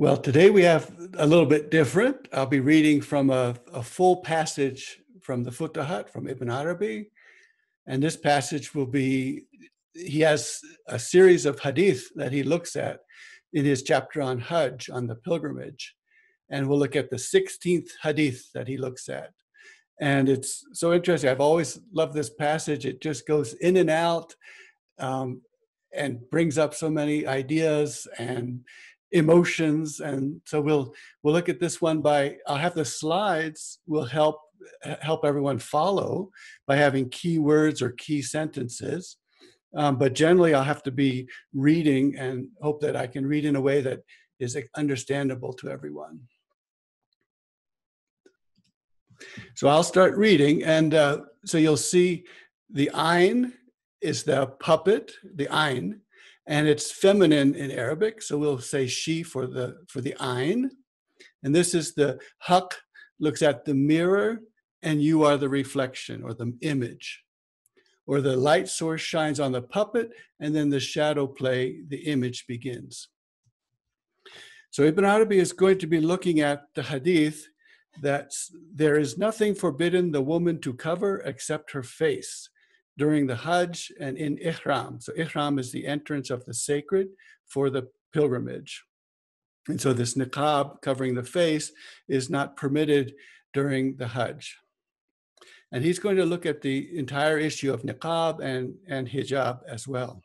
[0.00, 2.28] Well, today we have a little bit different.
[2.32, 7.10] I'll be reading from a, a full passage from the Futuhat from Ibn Arabi.
[7.88, 9.46] And this passage will be,
[9.94, 13.00] he has a series of hadith that he looks at
[13.52, 15.96] in his chapter on Hajj, on the pilgrimage.
[16.48, 19.32] And we'll look at the 16th hadith that he looks at.
[20.00, 21.28] And it's so interesting.
[21.28, 22.86] I've always loved this passage.
[22.86, 24.32] It just goes in and out
[25.00, 25.42] um,
[25.92, 28.60] and brings up so many ideas and
[29.12, 34.04] emotions and so we'll we'll look at this one by i'll have the slides will
[34.04, 34.38] help
[35.00, 36.30] help everyone follow
[36.66, 39.16] by having key words or key sentences.
[39.74, 43.56] Um, but generally i'll have to be reading and hope that i can read in
[43.56, 44.00] a way that
[44.38, 46.20] is understandable to everyone.
[49.54, 52.24] So i'll start reading and uh, so you'll see
[52.70, 53.52] the ein
[54.00, 56.00] is the puppet the ein
[56.48, 60.70] and it's feminine in Arabic, so we'll say she for the for the ein.
[61.42, 62.74] And this is the haq
[63.20, 64.40] looks at the mirror,
[64.82, 67.22] and you are the reflection or the image.
[68.06, 70.10] Or the light source shines on the puppet,
[70.40, 73.08] and then the shadow play, the image begins.
[74.70, 77.46] So Ibn Arabi is going to be looking at the hadith
[78.00, 78.30] that
[78.74, 82.48] there is nothing forbidden the woman to cover except her face
[82.98, 85.00] during the Hajj and in Ihram.
[85.00, 87.08] So, Ihram is the entrance of the sacred
[87.46, 88.84] for the pilgrimage.
[89.68, 91.72] And so, this niqab covering the face
[92.08, 93.14] is not permitted
[93.54, 94.56] during the Hajj.
[95.70, 99.86] And he's going to look at the entire issue of niqab and, and hijab as
[99.86, 100.22] well.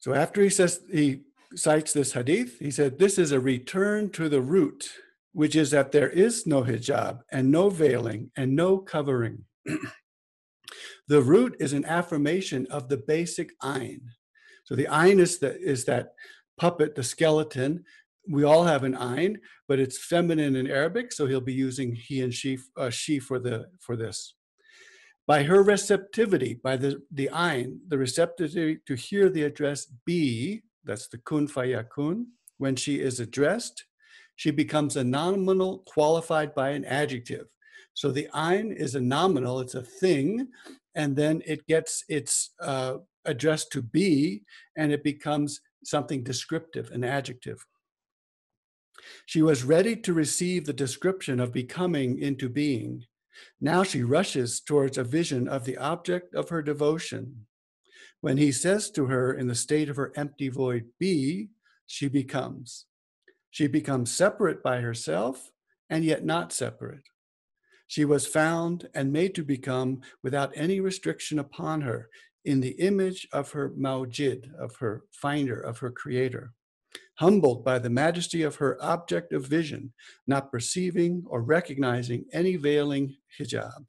[0.00, 1.22] So, after he says he
[1.54, 4.90] cites this hadith, he said, This is a return to the root
[5.32, 9.44] which is that there is no hijab and no veiling and no covering.
[11.08, 14.00] the root is an affirmation of the basic ein.
[14.64, 16.14] So the ein is, the, is that
[16.58, 17.84] puppet, the skeleton.
[18.28, 22.22] We all have an ein, but it's feminine in Arabic, so he'll be using he
[22.22, 24.34] and she, uh, she for the for this.
[25.26, 31.08] By her receptivity, by the the ein, the receptivity to hear the address be, that's
[31.08, 32.26] the kun fayakun,
[32.58, 33.84] when she is addressed,
[34.40, 37.44] she becomes a nominal qualified by an adjective.
[37.92, 40.48] So the ein is a nominal, it's a thing,
[40.94, 42.94] and then it gets its uh,
[43.26, 44.44] addressed to be,
[44.78, 47.66] and it becomes something descriptive, an adjective.
[49.26, 53.04] She was ready to receive the description of becoming into being.
[53.60, 57.44] Now she rushes towards a vision of the object of her devotion.
[58.22, 61.50] When he says to her in the state of her empty void, be,
[61.86, 62.86] she becomes.
[63.50, 65.50] She becomes separate by herself
[65.88, 67.02] and yet not separate.
[67.88, 72.08] She was found and made to become without any restriction upon her
[72.44, 76.52] in the image of her Maujid, of her finder, of her creator,
[77.16, 79.92] humbled by the majesty of her object of vision,
[80.26, 83.84] not perceiving or recognizing any veiling hijab.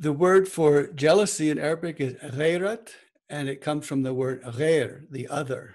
[0.00, 2.90] The word for jealousy in Arabic is ghairat,
[3.30, 5.74] and it comes from the word ghair, the other.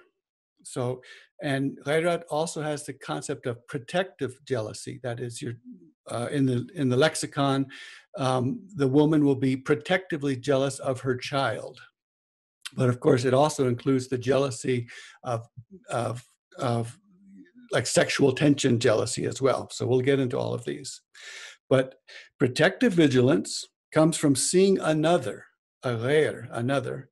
[0.64, 1.02] So,
[1.42, 5.00] and ghairat also has the concept of protective jealousy.
[5.04, 5.54] That is, your
[6.10, 7.68] uh, in the in the lexicon,
[8.18, 11.80] um, the woman will be protectively jealous of her child.
[12.76, 14.88] But of course, it also includes the jealousy
[15.24, 15.48] of
[15.90, 16.24] of
[16.58, 16.98] of
[17.72, 19.68] like sexual tension jealousy as well.
[19.72, 21.02] So we'll get into all of these.
[21.70, 21.96] But
[22.38, 25.46] protective vigilance comes from seeing another,
[25.82, 27.10] a ghair, another,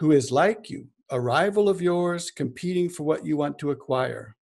[0.00, 4.34] who is like you, a rival of yours competing for what you want to acquire.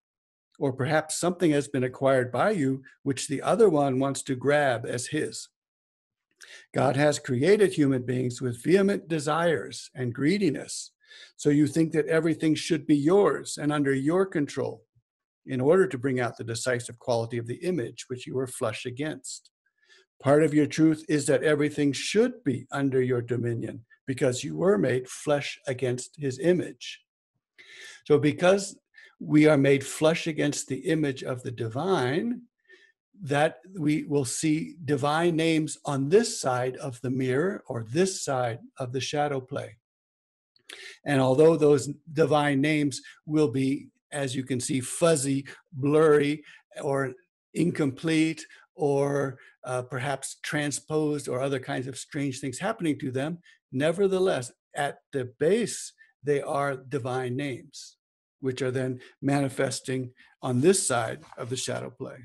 [0.60, 4.86] Or perhaps something has been acquired by you which the other one wants to grab
[4.86, 5.48] as his.
[6.72, 10.92] God has created human beings with vehement desires and greediness.
[11.36, 14.84] So you think that everything should be yours and under your control
[15.46, 18.86] in order to bring out the decisive quality of the image which you are flush
[18.86, 19.50] against.
[20.22, 24.78] Part of your truth is that everything should be under your dominion because you were
[24.78, 27.02] made flesh against his image.
[28.06, 28.76] So, because
[29.20, 32.40] we are made flesh against the image of the divine,
[33.20, 38.60] that we will see divine names on this side of the mirror or this side
[38.78, 39.76] of the shadow play.
[41.04, 46.44] And although those divine names will be, as you can see, fuzzy, blurry,
[46.80, 47.12] or
[47.52, 48.46] incomplete,
[48.78, 53.38] or uh, perhaps transposed, or other kinds of strange things happening to them,
[53.72, 55.92] Nevertheless, at the base,
[56.22, 57.96] they are divine names,
[58.40, 62.16] which are then manifesting on this side of the shadow play.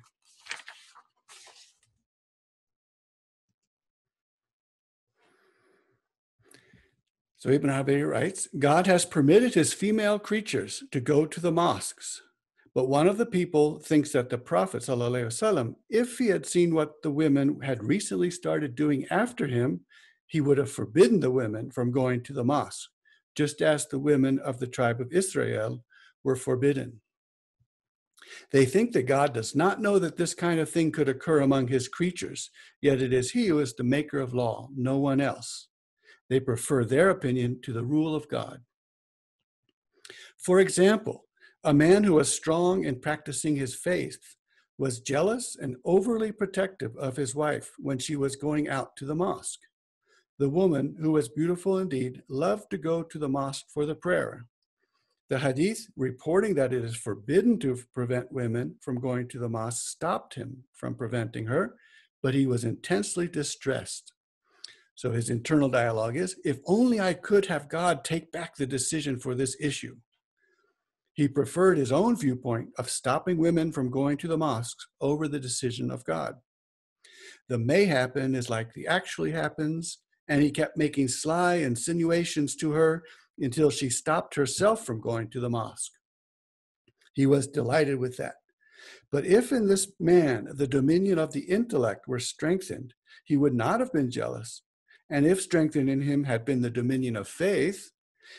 [7.37, 12.21] So Ibn Arabi writes God has permitted his female creatures to go to the mosques.
[12.74, 17.02] But one of the people thinks that the Prophet, وسلم, if he had seen what
[17.02, 19.80] the women had recently started doing after him,
[20.26, 22.90] he would have forbidden the women from going to the mosque,
[23.34, 25.82] just as the women of the tribe of Israel
[26.22, 27.00] were forbidden.
[28.50, 31.68] They think that God does not know that this kind of thing could occur among
[31.68, 32.50] his creatures,
[32.82, 35.68] yet it is he who is the maker of law, no one else.
[36.28, 38.60] They prefer their opinion to the rule of God.
[40.36, 41.24] For example,
[41.63, 44.35] a man who was strong in practicing his faith
[44.77, 49.15] was jealous and overly protective of his wife when she was going out to the
[49.15, 49.61] mosque.
[50.39, 54.45] The woman, who was beautiful indeed, loved to go to the mosque for the prayer.
[55.29, 59.87] The hadith reporting that it is forbidden to prevent women from going to the mosque
[59.87, 61.75] stopped him from preventing her,
[62.21, 64.11] but he was intensely distressed.
[64.95, 69.17] So his internal dialogue is if only I could have God take back the decision
[69.17, 69.95] for this issue.
[71.13, 75.39] He preferred his own viewpoint of stopping women from going to the mosques over the
[75.39, 76.35] decision of God.
[77.49, 82.71] The may happen is like the actually happens, and he kept making sly insinuations to
[82.71, 83.03] her
[83.37, 85.91] until she stopped herself from going to the mosque.
[87.13, 88.35] He was delighted with that.
[89.11, 92.93] But if in this man the dominion of the intellect were strengthened,
[93.23, 94.63] he would not have been jealous.
[95.09, 97.91] And if strengthened in him had been the dominion of faith,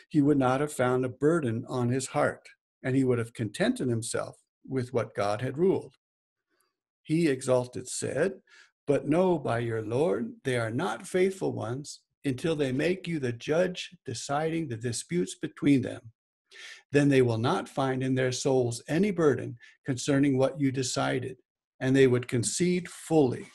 [0.09, 2.49] he would not have found a burden on his heart,
[2.85, 4.37] and he would have contented himself
[4.69, 5.95] with what God had ruled.
[7.03, 8.35] He exalted said,
[8.87, 13.33] But know by your Lord, they are not faithful ones, until they make you the
[13.33, 16.01] judge deciding the disputes between them.
[16.93, 21.37] Then they will not find in their souls any burden concerning what you decided,
[21.81, 23.47] and they would concede fully.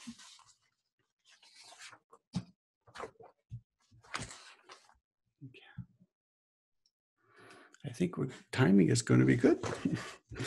[7.85, 9.59] I think we're timing is going to be good.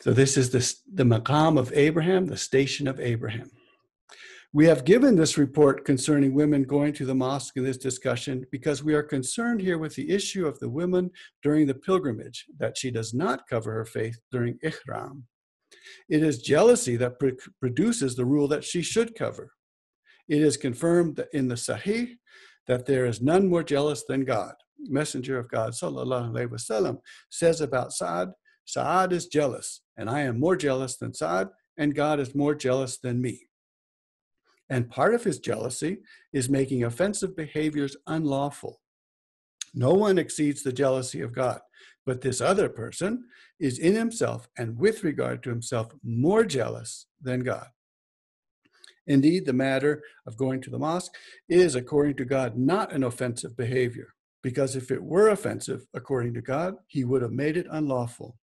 [0.00, 3.50] so this is the, the maqam of Abraham, the station of Abraham.
[4.52, 8.82] We have given this report concerning women going to the mosque in this discussion because
[8.82, 12.90] we are concerned here with the issue of the woman during the pilgrimage, that she
[12.90, 15.24] does not cover her face during ihram.
[16.08, 17.28] It is jealousy that pr-
[17.60, 19.52] produces the rule that she should cover.
[20.28, 22.16] It is confirmed in the Sahih
[22.66, 24.54] that there is none more jealous than God.
[24.78, 26.98] Messenger of God, sallallahu alaihi wasallam,
[27.30, 28.32] says about Saad,
[28.64, 32.98] Saad is jealous, and I am more jealous than Saad, and God is more jealous
[32.98, 33.48] than me.
[34.68, 35.98] And part of his jealousy
[36.32, 38.80] is making offensive behaviors unlawful.
[39.74, 41.60] No one exceeds the jealousy of God,
[42.06, 43.24] but this other person
[43.58, 47.66] is in himself and with regard to himself more jealous than God.
[49.06, 51.12] Indeed, the matter of going to the mosque
[51.48, 56.42] is, according to God, not an offensive behavior, because if it were offensive, according to
[56.42, 58.36] God, he would have made it unlawful.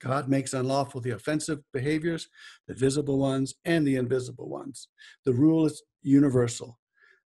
[0.00, 2.28] God makes unlawful the offensive behaviors,
[2.66, 4.88] the visible ones, and the invisible ones.
[5.24, 6.78] The rule is universal.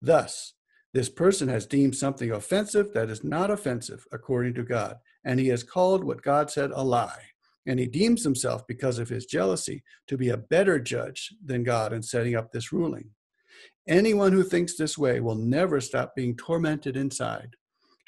[0.03, 0.55] Thus,
[0.95, 5.49] this person has deemed something offensive that is not offensive according to God, and he
[5.49, 7.23] has called what God said a lie.
[7.69, 11.93] And he deems himself, because of his jealousy, to be a better judge than God
[11.93, 13.11] in setting up this ruling.
[13.87, 17.51] Anyone who thinks this way will never stop being tormented inside.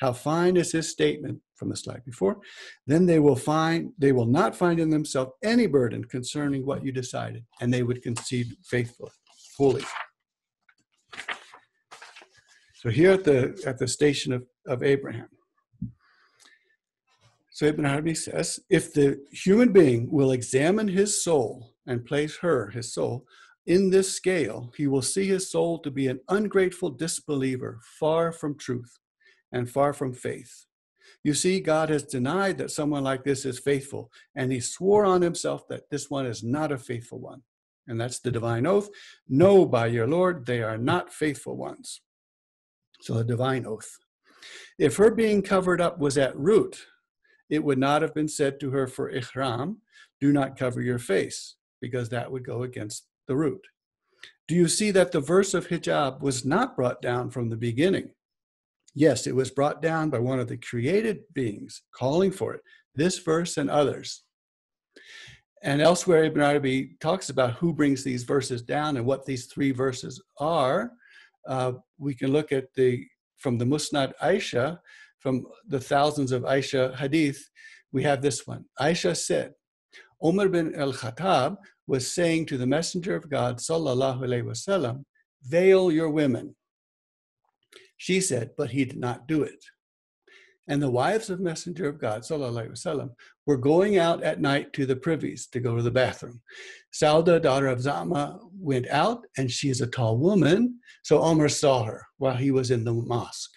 [0.01, 2.39] How fine is his statement from the slide before?
[2.87, 6.91] Then they will find they will not find in themselves any burden concerning what you
[6.91, 9.13] decided, and they would concede faithfully,
[9.59, 9.85] fully.
[12.77, 15.29] So here at the at the station of, of Abraham.
[17.61, 22.71] So Ibn Arabi says, if the human being will examine his soul and place her,
[22.71, 23.27] his soul,
[23.67, 28.57] in this scale, he will see his soul to be an ungrateful disbeliever, far from
[28.57, 28.97] truth
[29.53, 30.65] and far from faith.
[31.23, 35.21] You see, God has denied that someone like this is faithful, and he swore on
[35.21, 37.43] himself that this one is not a faithful one.
[37.87, 38.89] And that's the divine oath.
[39.29, 42.01] Know by your Lord, they are not faithful ones.
[43.03, 43.99] So, a divine oath.
[44.79, 46.87] If her being covered up was at root,
[47.51, 49.79] it would not have been said to her for ihram,
[50.21, 53.67] do not cover your face, because that would go against the root.
[54.49, 58.11] Do you see that the verse of hijab was not brought down from the beginning?
[58.95, 62.63] Yes, it was brought down by one of the created beings calling for it,
[62.95, 64.23] this verse and others.
[65.63, 69.73] And elsewhere, Ibn Arabi talks about who brings these verses down and what these three
[69.73, 70.91] verses are.
[71.47, 73.07] Uh, we can look at the
[73.39, 74.79] from the Musnad Aisha,
[75.21, 77.41] from the thousands of Aisha hadith,
[77.93, 78.65] we have this one.
[78.81, 79.53] Aisha said,
[80.25, 85.05] Umar bin al-Khattab was saying to the Messenger of God, sallallahu alaihi wasallam,
[85.43, 86.55] veil your women
[87.97, 89.63] She said, but he did not do it.
[90.69, 93.11] And the wives of Messenger of God, sallallahu alaihi wasallam,
[93.45, 96.41] were going out at night to the privies to go to the bathroom.
[96.95, 100.79] Sauda, daughter of Zama, went out, and she is a tall woman.
[101.03, 103.51] So Omar saw her while he was in the mosque.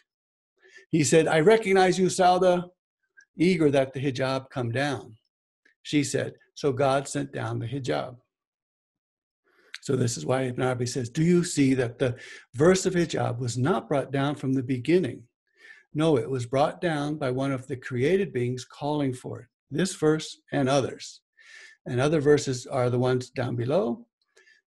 [0.94, 2.70] He said, I recognize you, Sauda,
[3.36, 5.18] eager that the hijab come down.
[5.82, 8.18] She said, So God sent down the hijab.
[9.82, 12.16] So this is why Ibn Arabi says, Do you see that the
[12.54, 15.24] verse of hijab was not brought down from the beginning?
[15.96, 19.48] No, it was brought down by one of the created beings calling for it.
[19.72, 21.22] This verse and others.
[21.88, 24.06] And other verses are the ones down below.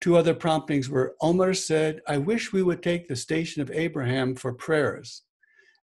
[0.01, 4.37] Two other promptings were Omar said, I wish we would take the station of Abraham
[4.37, 5.23] for prayers.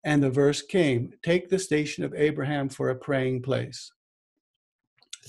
[0.08, 3.92] And the verse came, Take the station of Abraham for a praying place.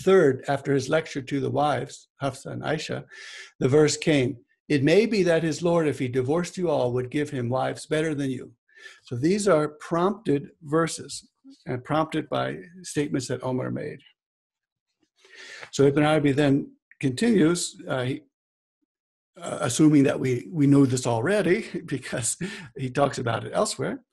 [0.02, 3.04] Third, after his lecture to the wives, Hafsa and Aisha,
[3.58, 4.36] the verse came,
[4.68, 7.86] It may be that his Lord, if he divorced you all, would give him wives
[7.86, 8.52] better than you.
[9.02, 11.28] So these are prompted verses
[11.66, 13.98] and prompted by statements that Omar made.
[15.72, 16.70] So Ibn Arabi then
[17.00, 18.06] continues, uh,
[19.42, 22.36] uh, assuming that we, we know this already because
[22.76, 24.04] he talks about it elsewhere.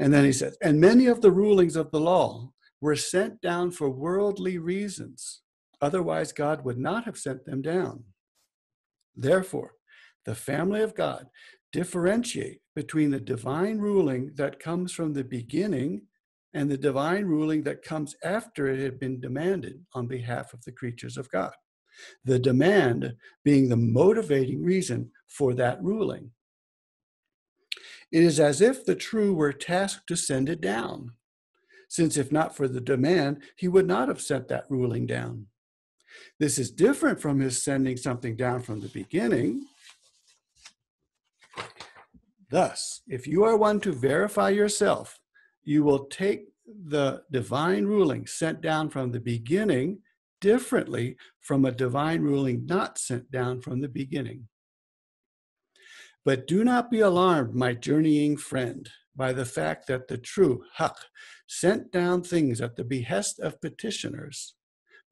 [0.00, 3.70] And then he says, and many of the rulings of the law were sent down
[3.70, 5.42] for worldly reasons.
[5.82, 8.04] Otherwise, God would not have sent them down.
[9.14, 9.72] Therefore,
[10.24, 11.26] the family of God
[11.70, 16.02] differentiate between the divine ruling that comes from the beginning
[16.54, 20.72] and the divine ruling that comes after it had been demanded on behalf of the
[20.72, 21.52] creatures of God.
[22.24, 26.30] The demand being the motivating reason for that ruling.
[28.12, 31.12] It is as if the true were tasked to send it down,
[31.88, 35.46] since if not for the demand, he would not have sent that ruling down.
[36.38, 39.66] This is different from his sending something down from the beginning,
[42.50, 45.20] Thus, if you are one to verify yourself,
[45.62, 50.00] you will take the divine ruling sent down from the beginning
[50.40, 54.48] differently from a divine ruling not sent down from the beginning.
[56.24, 60.96] But do not be alarmed, my journeying friend, by the fact that the true Haq
[61.46, 64.54] sent down things at the behest of petitioners.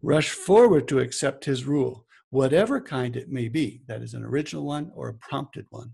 [0.03, 4.65] Rush forward to accept his rule, whatever kind it may be, that is, an original
[4.65, 5.93] one or a prompted one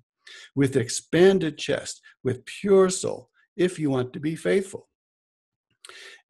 [0.54, 4.88] with expanded chest, with pure soul, if you want to be faithful.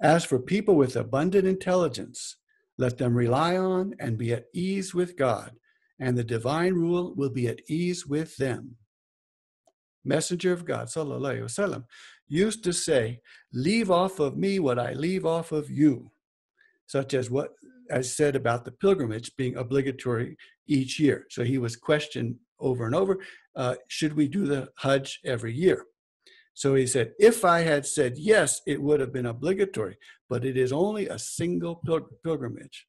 [0.00, 2.37] As for people with abundant intelligence,
[2.76, 5.53] let them rely on and be at ease with God,
[5.99, 8.77] and the divine rule will be at ease with them.
[10.05, 11.85] Messenger of God, sallallahu wasallam,
[12.29, 13.21] used to say,
[13.53, 16.11] "Leave off of me what I leave off of you,"
[16.87, 17.55] such as what
[17.91, 20.37] I said about the pilgrimage being obligatory
[20.67, 21.27] each year.
[21.31, 23.19] So he was questioned over and over,
[23.57, 25.85] uh, should we do the Hajj every year?
[26.55, 29.99] So he said, if I had said yes, it would have been obligatory,
[30.29, 32.87] but it is only a single pil- pilgrimage.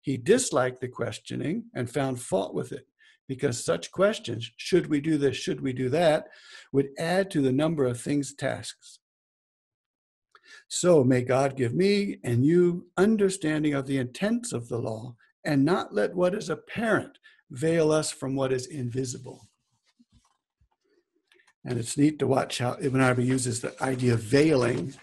[0.00, 2.86] He disliked the questioning and found fault with it
[3.28, 6.28] because such questions, should we do this, should we do that,
[6.72, 8.98] would add to the number of things tasks.
[10.68, 15.64] So may God give me and you understanding of the intents of the law and
[15.64, 17.18] not let what is apparent
[17.50, 19.48] veil us from what is invisible.
[21.64, 24.94] And it's neat to watch how Ibn Arabi uses the idea of veiling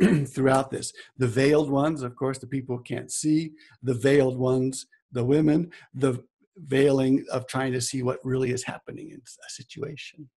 [0.26, 0.92] throughout this.
[1.18, 3.52] The veiled ones, of course, the people can't see.
[3.82, 6.22] The veiled ones, the women, the
[6.56, 10.28] veiling of trying to see what really is happening in a situation.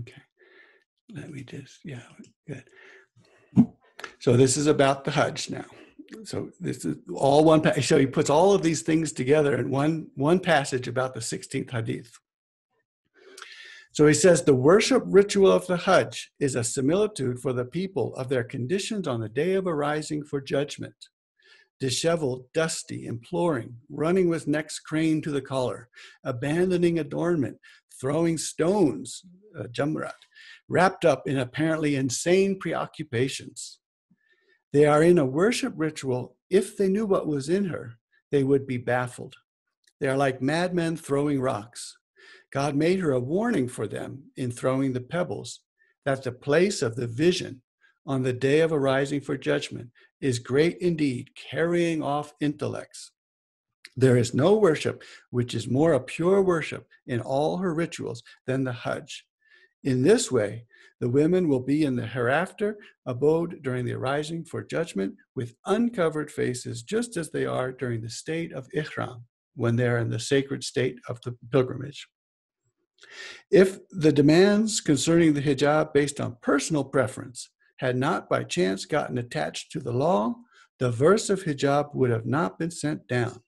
[0.00, 0.22] Okay.
[1.14, 2.02] Let me just, yeah,
[2.48, 2.64] good.
[4.18, 5.66] So this is about the Hajj now
[6.24, 10.06] so this is all one so he puts all of these things together in one
[10.14, 12.18] one passage about the 16th hadith
[13.94, 18.14] so he says the worship ritual of the hajj is a similitude for the people
[18.16, 20.94] of their conditions on the day of arising for judgment
[21.80, 25.88] disheveled dusty imploring running with necks craned to the collar
[26.24, 27.58] abandoning adornment
[28.00, 29.22] throwing stones
[29.58, 30.12] uh, jamrat
[30.68, 33.78] wrapped up in apparently insane preoccupations
[34.74, 36.34] they are in a worship ritual.
[36.50, 37.94] If they knew what was in her,
[38.32, 39.36] they would be baffled.
[40.00, 41.96] They are like madmen throwing rocks.
[42.54, 45.60] God made her a warning for them in throwing the pebbles
[46.04, 47.60] that the place of the vision
[48.06, 53.10] on the day of arising for judgment is great indeed, carrying off intellects.
[53.96, 58.62] There is no worship which is more a pure worship in all her rituals than
[58.62, 59.24] the Hajj.
[59.82, 60.64] In this way,
[61.00, 66.30] the women will be in the hereafter abode during the arising for judgment with uncovered
[66.30, 69.24] faces, just as they are during the state of Ihram,
[69.56, 72.06] when they are in the sacred state of the pilgrimage.
[73.50, 79.18] If the demands concerning the hijab based on personal preference had not by chance gotten
[79.18, 80.34] attached to the law,
[80.78, 83.42] the verse of hijab would have not been sent down.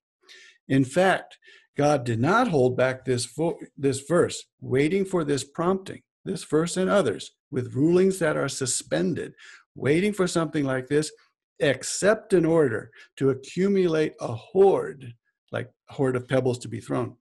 [0.68, 1.38] In fact,
[1.76, 6.76] God did not hold back this, vo- this verse, waiting for this prompting, this verse
[6.76, 9.34] and others, with rulings that are suspended,
[9.74, 11.12] waiting for something like this,
[11.58, 15.14] except in order to accumulate a hoard,
[15.52, 17.16] like a hoard of pebbles to be thrown,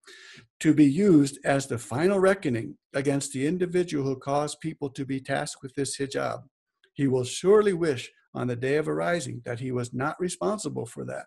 [0.59, 5.19] to be used as the final reckoning against the individual who caused people to be
[5.19, 6.43] tasked with this hijab.
[6.93, 11.05] He will surely wish on the day of arising that he was not responsible for
[11.05, 11.25] that.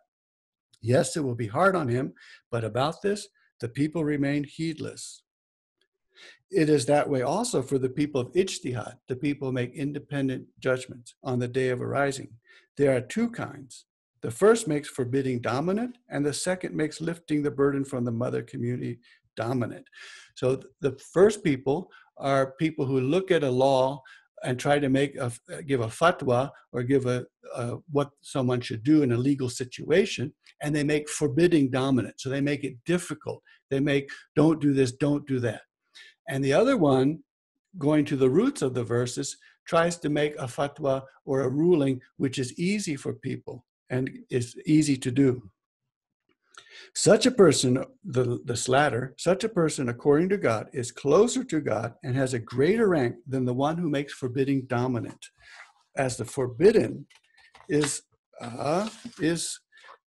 [0.80, 2.14] Yes, it will be hard on him,
[2.50, 3.28] but about this,
[3.60, 5.22] the people remain heedless.
[6.50, 8.94] It is that way also for the people of Ijtihad.
[9.08, 12.30] The people make independent judgments on the day of arising.
[12.76, 13.84] There are two kinds.
[14.22, 18.42] The first makes forbidding dominant, and the second makes lifting the burden from the mother
[18.42, 18.98] community
[19.36, 19.86] dominant.
[20.34, 24.02] So the first people are people who look at a law
[24.44, 25.32] and try to make a
[25.66, 27.24] give a fatwa or give a,
[27.56, 30.32] a, what someone should do in a legal situation
[30.62, 32.20] and they make forbidding dominant.
[32.20, 33.42] So they make it difficult.
[33.70, 35.62] They make don't do this don't do that.
[36.28, 37.20] And the other one
[37.78, 42.00] going to the roots of the verses tries to make a fatwa or a ruling
[42.16, 45.50] which is easy for people and is easy to do
[46.94, 51.60] such a person, the, the slatter, such a person, according to God, is closer to
[51.60, 55.26] God and has a greater rank than the one who makes forbidding dominant.
[55.96, 57.06] As the forbidden
[57.68, 58.02] is,
[58.40, 58.88] uh,
[59.20, 59.58] is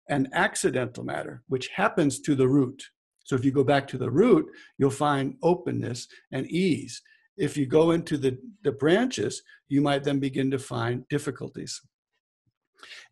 [0.08, 2.82] an accidental matter, which happens to the root.
[3.24, 4.46] So if you go back to the root,
[4.78, 7.00] you'll find openness and ease.
[7.36, 11.80] If you go into the, the branches, you might then begin to find difficulties.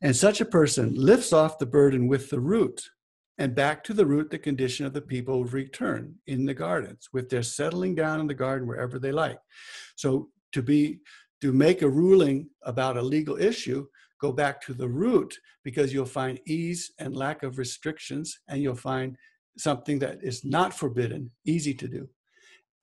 [0.00, 2.82] And such a person lifts off the burden with the root
[3.38, 7.28] and back to the root the condition of the people return in the gardens with
[7.28, 9.38] their settling down in the garden wherever they like.
[9.96, 11.00] So to be
[11.40, 13.86] to make a ruling about a legal issue
[14.20, 18.74] go back to the root because you'll find ease and lack of restrictions and you'll
[18.74, 19.16] find
[19.56, 22.08] something that is not forbidden easy to do.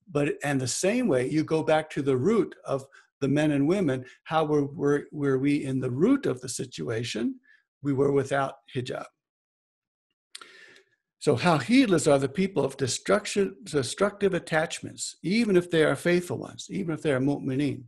[0.10, 2.86] But and the same way you go back to the root of
[3.25, 7.23] the men and women how were, were, were we in the root of the situation
[7.81, 9.05] we were without hijab
[11.25, 16.67] so, how heedless are the people of destructive attachments, even if they are faithful ones,
[16.69, 17.85] even if they are mu'mineen,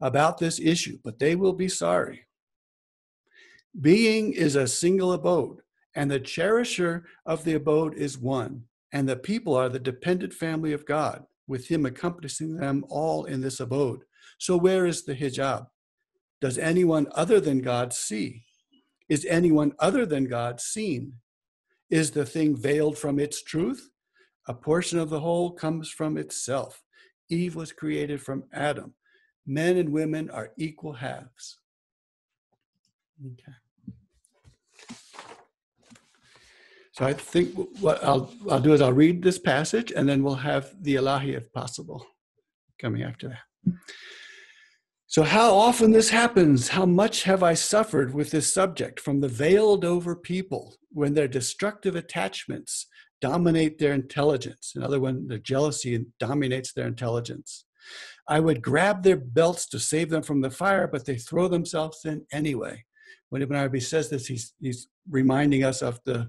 [0.00, 2.26] about this issue, but they will be sorry.
[3.80, 5.60] Being is a single abode,
[5.94, 10.72] and the cherisher of the abode is one, and the people are the dependent family
[10.72, 14.00] of God, with Him accompanying them all in this abode.
[14.38, 15.66] So, where is the hijab?
[16.40, 18.44] Does anyone other than God see?
[19.08, 21.14] Is anyone other than God seen?
[21.90, 23.90] Is the thing veiled from its truth?
[24.48, 26.82] A portion of the whole comes from itself.
[27.28, 28.94] Eve was created from Adam.
[29.46, 31.58] Men and women are equal halves.
[33.24, 33.52] Okay.
[36.92, 40.34] So I think what I'll, I'll do is I'll read this passage and then we'll
[40.34, 42.06] have the Ilahi if possible
[42.80, 43.74] coming after that.
[45.08, 46.68] So, how often this happens?
[46.68, 51.28] How much have I suffered with this subject from the veiled over people when their
[51.28, 52.88] destructive attachments
[53.20, 54.72] dominate their intelligence?
[54.74, 57.66] In other words, the jealousy dominates their intelligence.
[58.28, 62.04] I would grab their belts to save them from the fire, but they throw themselves
[62.04, 62.84] in anyway.
[63.28, 66.28] When Ibn Arabi says this, he's, he's reminding us of the,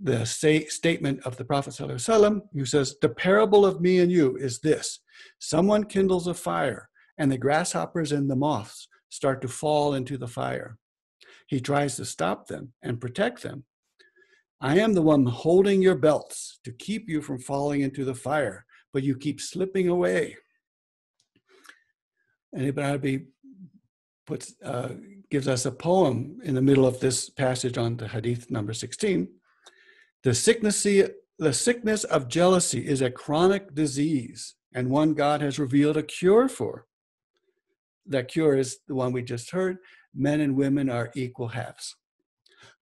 [0.00, 4.36] the say, statement of the Prophet ﷺ, who says, The parable of me and you
[4.36, 5.00] is this
[5.38, 10.28] someone kindles a fire and the grasshoppers and the moths start to fall into the
[10.28, 10.78] fire.
[11.46, 13.64] He tries to stop them and protect them.
[14.60, 18.66] I am the one holding your belts to keep you from falling into the fire,
[18.92, 20.36] but you keep slipping away.
[22.52, 23.26] And Ibn Arabi
[24.26, 24.94] puts, uh,
[25.30, 29.28] gives us a poem in the middle of this passage on the hadith number 16.
[30.24, 35.96] The sickness, the sickness of jealousy is a chronic disease and one God has revealed
[35.96, 36.87] a cure for
[38.08, 39.78] that cure is the one we just heard
[40.14, 41.94] men and women are equal halves.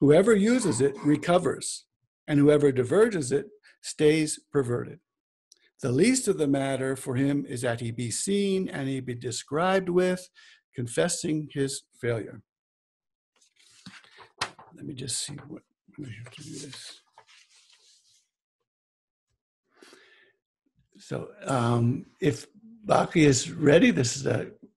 [0.01, 1.85] Whoever uses it recovers,
[2.29, 3.47] and whoever diverges it
[3.83, 5.01] stays perverted.
[5.83, 9.15] The least of the matter for him is that he be seen and he be
[9.15, 10.29] described with,
[10.75, 12.43] confessing his failure.
[14.75, 15.63] Let me just see what
[15.99, 17.01] I have to do this.
[20.99, 22.47] So um, if
[22.87, 24.51] Baki is ready, this is a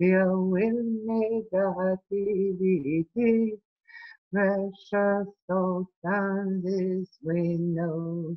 [0.00, 0.74] with
[1.06, 3.06] negativity.
[4.32, 8.36] Precious souls on this we know.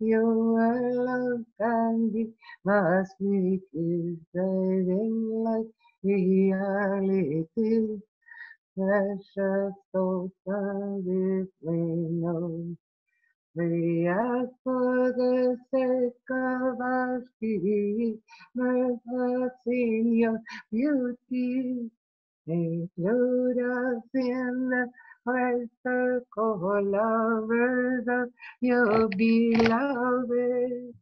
[0.00, 2.32] Your love can give
[2.72, 5.66] us make is living like
[6.02, 7.44] reality.
[8.76, 12.76] Precious souls on this we know.
[13.58, 18.20] We ask for the sake of our spirit,
[18.60, 20.40] us in your
[20.72, 21.90] beauty.
[22.46, 24.86] Include us in the
[25.26, 30.94] great circle, lovers of your beloved.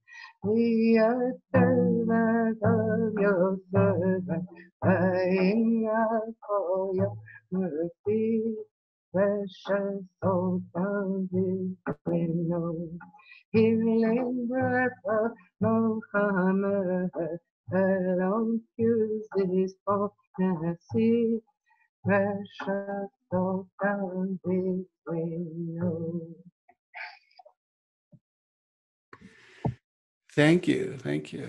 [0.44, 4.46] We are servants of your servant,
[4.82, 7.16] praying out for your
[7.52, 8.56] mercy.
[9.16, 10.04] Precious
[10.74, 12.76] found this window,
[13.50, 17.10] healing breath of Mohammed,
[17.72, 21.40] alone chooses for mercy.
[22.04, 23.08] Precious
[23.82, 26.20] found this window.
[30.34, 30.98] Thank you.
[30.98, 31.48] Thank you.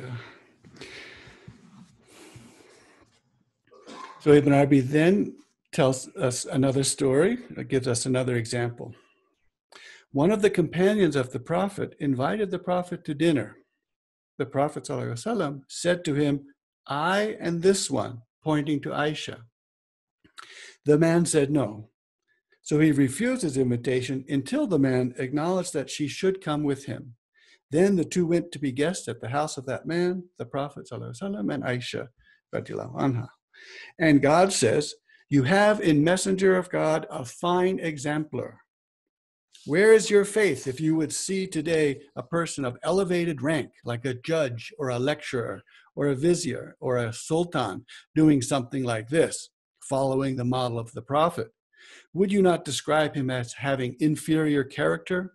[4.22, 5.36] So Ibn Arabi then
[5.78, 8.96] tells us another story, it gives us another example.
[10.12, 13.58] One of the companions of the Prophet invited the Prophet to dinner.
[14.40, 14.90] The Prophet
[15.68, 16.46] said to him,
[16.88, 19.42] I and this one, pointing to Aisha.
[20.86, 21.90] The man said no.
[22.64, 27.14] So he refused his invitation until the man acknowledged that she should come with him.
[27.70, 30.90] Then the two went to be guests at the house of that man, the Prophet
[30.92, 32.08] and Aisha.
[32.52, 33.28] Anha.
[34.00, 34.96] And God says,
[35.30, 38.62] You have in Messenger of God a fine exemplar.
[39.66, 44.06] Where is your faith if you would see today a person of elevated rank, like
[44.06, 45.64] a judge or a lecturer
[45.98, 47.86] or a vizier or a sultan,
[48.16, 49.50] doing something like this,
[49.82, 51.50] following the model of the Prophet?
[52.14, 55.34] Would you not describe him as having inferior character?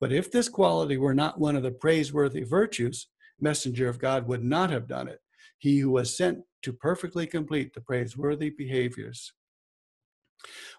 [0.00, 3.06] But if this quality were not one of the praiseworthy virtues,
[3.40, 5.20] messenger of God would not have done it.
[5.58, 9.32] He who was sent to perfectly complete the praiseworthy behaviors.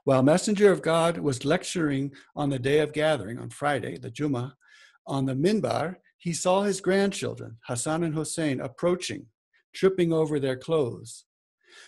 [0.03, 4.53] While messenger of God was lecturing on the day of gathering on Friday, the Jummah,
[5.07, 9.27] on the minbar, he saw his grandchildren, Hassan and Hussein, approaching,
[9.73, 11.25] tripping over their clothes.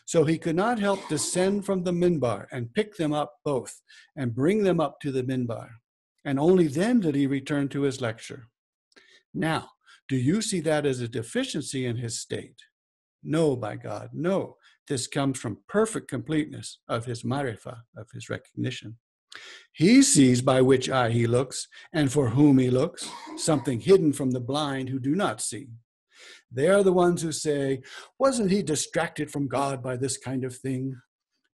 [0.05, 3.81] So he could not help descend from the minbar and pick them up both
[4.15, 5.69] and bring them up to the minbar
[6.25, 8.47] and only then did he return to his lecture.
[9.33, 9.71] Now,
[10.07, 12.55] do you see that as a deficiency in his state?
[13.23, 14.57] No, by God, no.
[14.87, 18.97] This comes from perfect completeness of his marifa, of his recognition.
[19.71, 24.31] He sees by which eye he looks and for whom he looks, something hidden from
[24.31, 25.69] the blind who do not see.
[26.51, 27.81] They are the ones who say,
[28.19, 30.95] Wasn't he distracted from God by this kind of thing?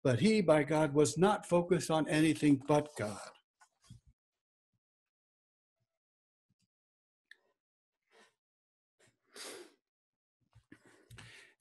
[0.02, 3.18] But he, by God, was not focused on anything but God.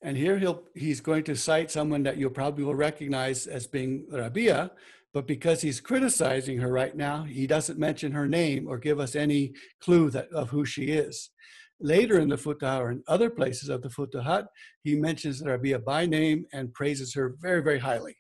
[0.02, 4.06] And here he'll, he's going to cite someone that you probably will recognize as being
[4.12, 4.72] Rabia,
[5.14, 9.16] but because he's criticizing her right now, he doesn't mention her name or give us
[9.16, 11.32] any clue that, of who she is.
[11.80, 14.48] Later in the Futuhat or in other places of the Futuhat,
[14.84, 18.18] he mentions Rabia by name and praises her very, very highly.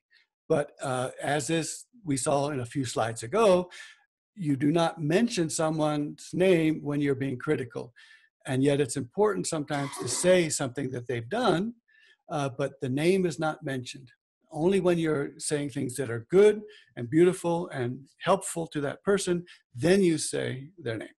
[0.49, 3.69] But uh, as is we saw in a few slides ago,
[4.35, 7.93] you do not mention someone's name when you're being critical.
[8.47, 11.73] And yet it's important sometimes to say something that they've done,
[12.29, 14.09] uh, but the name is not mentioned.
[14.49, 16.61] Only when you're saying things that are good
[16.95, 21.09] and beautiful and helpful to that person, then you say their name.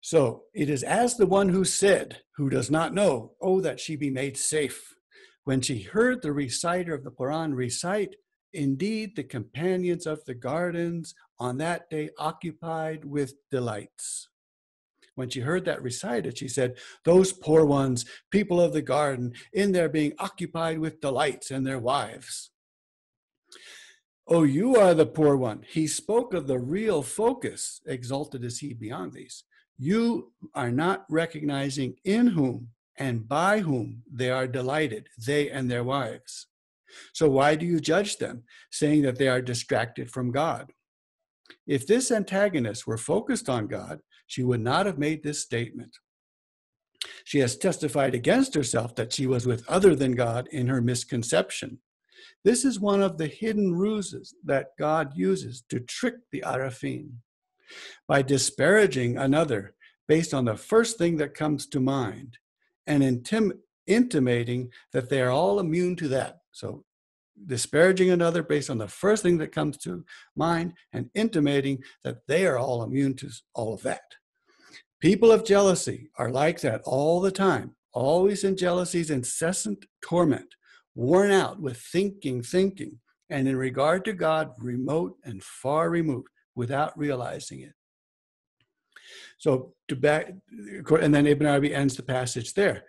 [0.00, 3.96] So it is as the one who said, who does not know, oh, that she
[3.96, 4.94] be made safe.
[5.44, 8.16] When she heard the reciter of the Quran recite,
[8.54, 14.29] indeed the companions of the gardens on that day occupied with delights.
[15.20, 19.70] When she heard that recited, she said, Those poor ones, people of the garden, in
[19.70, 22.52] their being occupied with delights and their wives.
[24.26, 25.62] Oh, you are the poor one.
[25.68, 29.44] He spoke of the real focus, exalted is he beyond these.
[29.76, 35.84] You are not recognizing in whom and by whom they are delighted, they and their
[35.84, 36.46] wives.
[37.12, 40.72] So why do you judge them, saying that they are distracted from God?
[41.66, 45.98] If this antagonist were focused on God, she would not have made this statement.
[47.24, 51.78] She has testified against herself that she was with other than God in her misconception.
[52.44, 57.10] This is one of the hidden ruses that God uses to trick the Arafin.
[58.06, 59.74] By disparaging another
[60.06, 62.38] based on the first thing that comes to mind
[62.86, 66.38] and intim- intimating that they are all immune to that.
[66.52, 66.84] So,
[67.46, 70.04] disparaging another based on the first thing that comes to
[70.36, 74.02] mind and intimating that they are all immune to all of that.
[75.00, 80.54] People of jealousy are like that all the time, always in jealousy's incessant torment,
[80.94, 82.98] worn out with thinking, thinking,
[83.30, 87.72] and in regard to God, remote and far removed without realizing it.
[89.38, 90.34] So to back,
[91.00, 92.84] and then Ibn Arabi ends the passage there.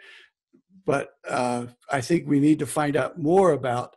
[0.85, 3.95] But uh, I think we need to find out more about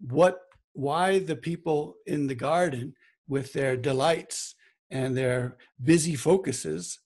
[0.00, 0.40] what,
[0.72, 2.94] why the people in the garden,
[3.28, 4.56] with their delights
[4.90, 6.98] and their busy focuses,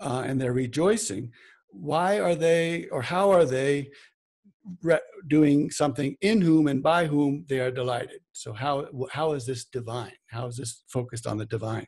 [0.00, 1.30] uh, and they're rejoicing,
[1.68, 3.90] why are they or how are they
[4.82, 8.20] re- doing something in whom and by whom they are delighted?
[8.32, 10.12] So how how is this divine?
[10.28, 11.86] How is this focused on the divine?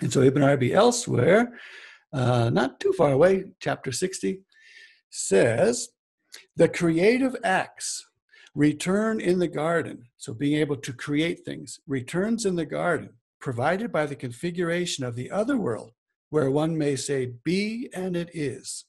[0.00, 1.52] And so Ibn Arabi elsewhere,
[2.12, 4.40] uh, not too far away, chapter 60,
[5.10, 5.88] says
[6.56, 8.04] the creative acts
[8.54, 10.04] return in the garden.
[10.16, 15.14] So being able to create things returns in the garden, provided by the configuration of
[15.14, 15.92] the other world
[16.32, 18.86] where one may say, Be and it is.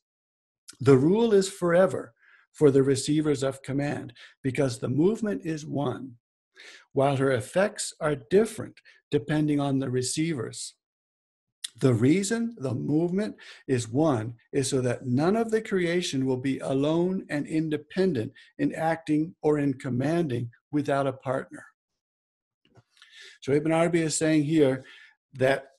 [0.80, 2.14] The rule is forever
[2.54, 6.14] for the receivers of command because the movement is one,
[6.94, 8.80] while her effects are different
[9.12, 10.76] depending on the receivers.
[11.82, 13.36] The reason the movement
[13.68, 18.74] is one is so that none of the creation will be alone and independent in
[18.74, 21.66] acting or in commanding without a partner.
[23.42, 24.86] So Ibn Arabi is saying here
[25.34, 25.73] that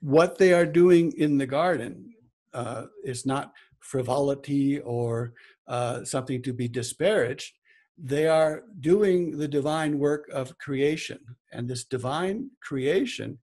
[0.00, 2.14] what they are doing in the garden
[2.52, 5.32] uh, is not frivolity or
[5.68, 7.54] uh, something to be disparaged.
[7.98, 11.18] They are doing the divine work of creation.
[11.52, 13.38] And this divine creation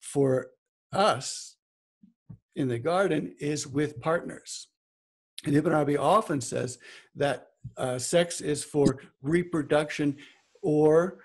[0.00, 0.50] for
[0.92, 1.56] us
[2.54, 4.68] in the garden is with partners.
[5.44, 6.78] And Ibn Arabi often says
[7.14, 10.16] that uh, sex is for reproduction
[10.62, 11.18] or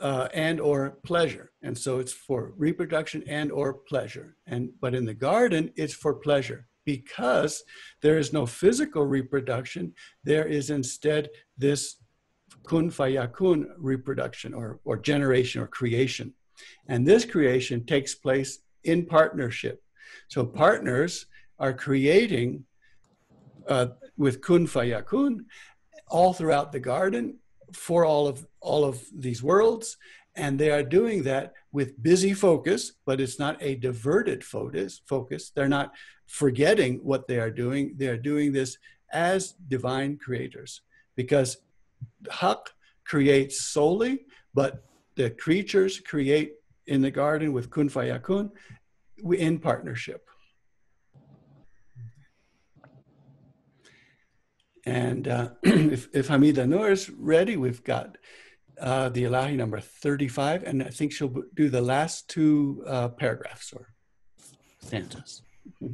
[0.00, 1.52] uh, and or pleasure.
[1.62, 4.36] And so it's for reproduction and or pleasure.
[4.46, 7.62] And but in the garden it's for pleasure because
[8.00, 9.92] there is no physical reproduction.
[10.24, 11.96] There is instead this
[12.64, 16.32] kun fayakun reproduction or, or generation or creation.
[16.88, 19.82] And this creation takes place in partnership.
[20.28, 21.26] So partners
[21.58, 22.64] are creating
[23.68, 25.44] uh, with kun fayakun
[26.08, 27.38] all throughout the garden
[27.72, 29.96] for all of all of these worlds.
[30.36, 35.50] And they are doing that with busy focus but it's not a diverted focus focus.
[35.54, 35.92] They're not
[36.26, 37.94] forgetting what they are doing.
[37.96, 38.78] They are doing this
[39.12, 40.82] as divine creators
[41.16, 41.58] because
[42.30, 42.70] haq
[43.04, 44.84] creates solely but
[45.16, 46.54] the creatures create
[46.86, 48.50] in the garden with kun fayakun
[49.36, 50.29] in partnership
[54.90, 58.18] And uh, if, if Hamida Noor is ready, we've got
[58.80, 63.72] uh, the Ilahi number 35, and I think she'll do the last two uh, paragraphs
[63.72, 63.94] or
[64.80, 65.42] stanzas.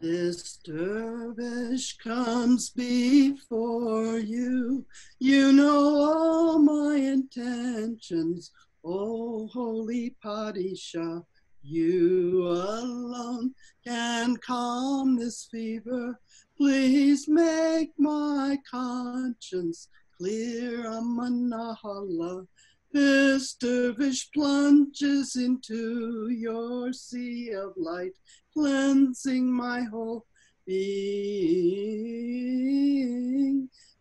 [0.00, 4.84] This dervish comes before you.
[5.20, 8.50] You know all my intentions.
[8.84, 11.24] Oh, holy Padishah,
[11.62, 13.54] you alone
[13.86, 16.18] can calm this fever.
[16.56, 22.46] Please make my conscience clear, Amanahallah.
[22.92, 28.18] This dervish plunges into your sea of light,
[28.52, 30.26] cleansing my whole
[30.66, 31.92] being.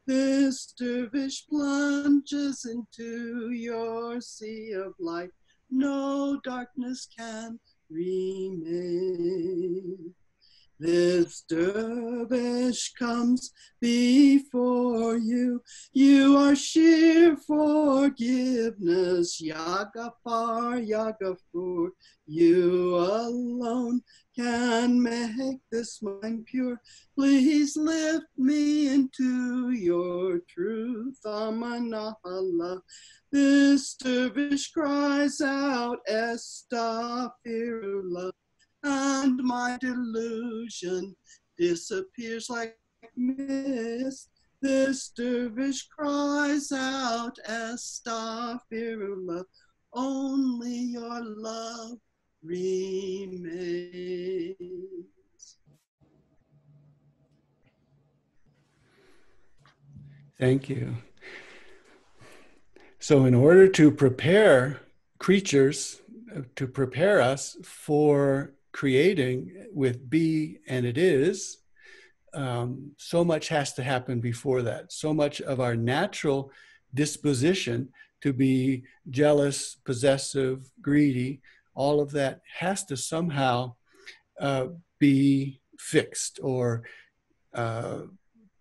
[0.08, 5.30] This dervish plunges into your sea of light.
[5.70, 7.60] No darkness can
[7.90, 8.66] remain.
[10.82, 15.62] This dervish comes before you.
[15.94, 21.90] You are sheer forgiveness, Yagafar, Yagafur.
[22.26, 24.02] You alone
[24.36, 26.82] can make this mind pure.
[27.16, 32.16] Please lift me into your truth, Amanah
[33.32, 38.32] This dervish cries out, Astaghfirullah,
[38.84, 41.16] and my delusion
[41.58, 42.78] disappears like
[43.16, 44.30] mist.
[44.62, 49.44] This dervish cries out, as Astaghfirullah,
[49.94, 51.98] only your love
[52.44, 54.56] remains.
[60.40, 60.98] Thank you.
[63.00, 64.82] So, in order to prepare
[65.18, 66.02] creatures,
[66.56, 71.58] to prepare us for creating with be and it is,
[72.34, 74.92] um, so much has to happen before that.
[74.92, 76.52] So much of our natural
[76.94, 77.90] disposition
[78.22, 81.42] to be jealous, possessive, greedy,
[81.74, 83.76] all of that has to somehow
[84.40, 84.68] uh,
[85.00, 86.84] be fixed or
[87.54, 88.02] uh,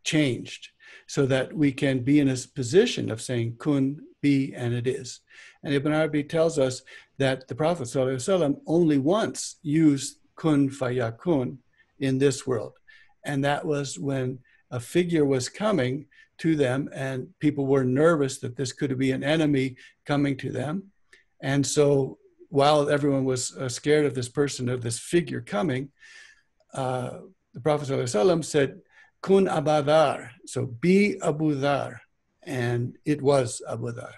[0.04, 0.68] changed
[1.06, 5.20] so that we can be in a position of saying kun be and it is.
[5.62, 6.82] And Ibn Arabi tells us
[7.18, 11.58] that the Prophet ﷺ only once used kun fayakun
[11.98, 12.72] in this world.
[13.24, 14.38] And that was when
[14.70, 16.06] a figure was coming
[16.38, 20.84] to them and people were nervous that this could be an enemy coming to them.
[21.42, 22.18] And so
[22.48, 25.90] while everyone was uh, scared of this person, of this figure coming,
[26.72, 27.18] uh,
[27.52, 28.80] the Prophet ﷺ said,
[29.22, 30.30] Kun Aba Dhar.
[30.46, 31.98] So be Abu Dhar.
[32.42, 34.12] And it was Abu Dhar.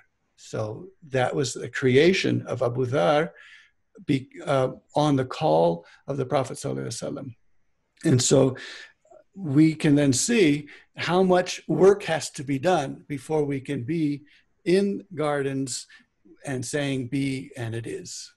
[0.45, 3.31] So that was the creation of Abu Dhar
[4.07, 6.63] be, uh, on the call of the Prophet.
[8.05, 8.57] And so
[9.37, 14.25] we can then see how much work has to be done before we can be
[14.65, 15.87] in gardens
[16.45, 18.35] and saying be and it is.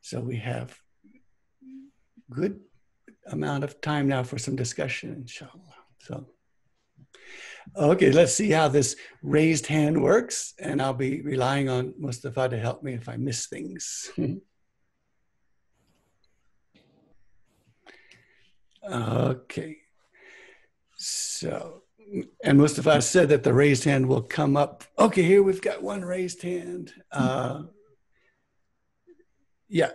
[0.00, 0.78] So we have
[2.30, 2.60] good
[3.26, 5.74] amount of time now for some discussion, inshallah.
[6.02, 6.24] So,
[7.74, 12.58] okay, let's see how this raised hand works, and I'll be relying on Mustafa to
[12.58, 14.10] help me if I miss things.
[18.90, 19.78] okay,
[20.96, 21.82] so,
[22.44, 24.84] and Mustafa said that the raised hand will come up.
[24.98, 26.92] Okay, here we've got one raised hand.
[27.10, 27.64] Uh,
[29.68, 29.90] yeah,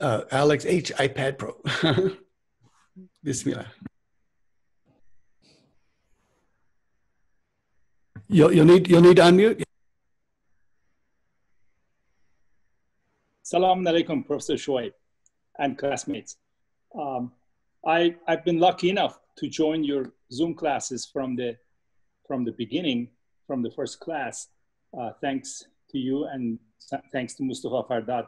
[0.00, 1.60] uh, Alex H iPad Pro.
[3.22, 3.66] Bismillah.
[8.32, 9.62] You'll, you'll need you'll need to unmute.
[13.42, 14.92] Salam alaikum, Professor Shoaib
[15.58, 16.36] and classmates.
[16.98, 17.32] Um,
[17.86, 21.58] I, I've been lucky enough to join your Zoom classes from the,
[22.26, 23.10] from the beginning,
[23.46, 24.48] from the first class.
[24.98, 26.58] Uh, thanks to you and
[27.12, 28.26] thanks to Mustafa Fardad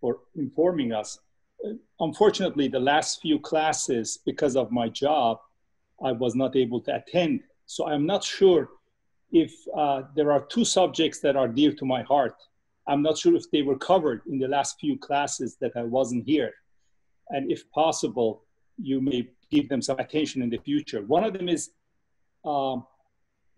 [0.00, 1.20] for informing us.
[1.64, 5.38] Uh, unfortunately, the last few classes, because of my job,
[6.04, 7.42] I was not able to attend.
[7.66, 8.70] So I'm not sure
[9.42, 12.36] if uh, there are two subjects that are dear to my heart.
[12.88, 16.24] I'm not sure if they were covered in the last few classes that I wasn't
[16.24, 16.52] here.
[17.28, 18.44] And if possible,
[18.78, 21.02] you may give them some attention in the future.
[21.02, 21.70] One of them is
[22.44, 22.86] um,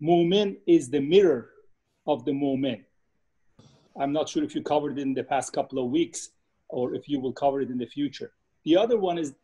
[0.02, 1.50] Mu'min is the mirror
[2.06, 2.80] of the Mu'min.
[4.00, 6.30] I'm not sure if you covered it in the past couple of weeks
[6.68, 8.32] or if you will cover it in the future.
[8.64, 9.34] The other one is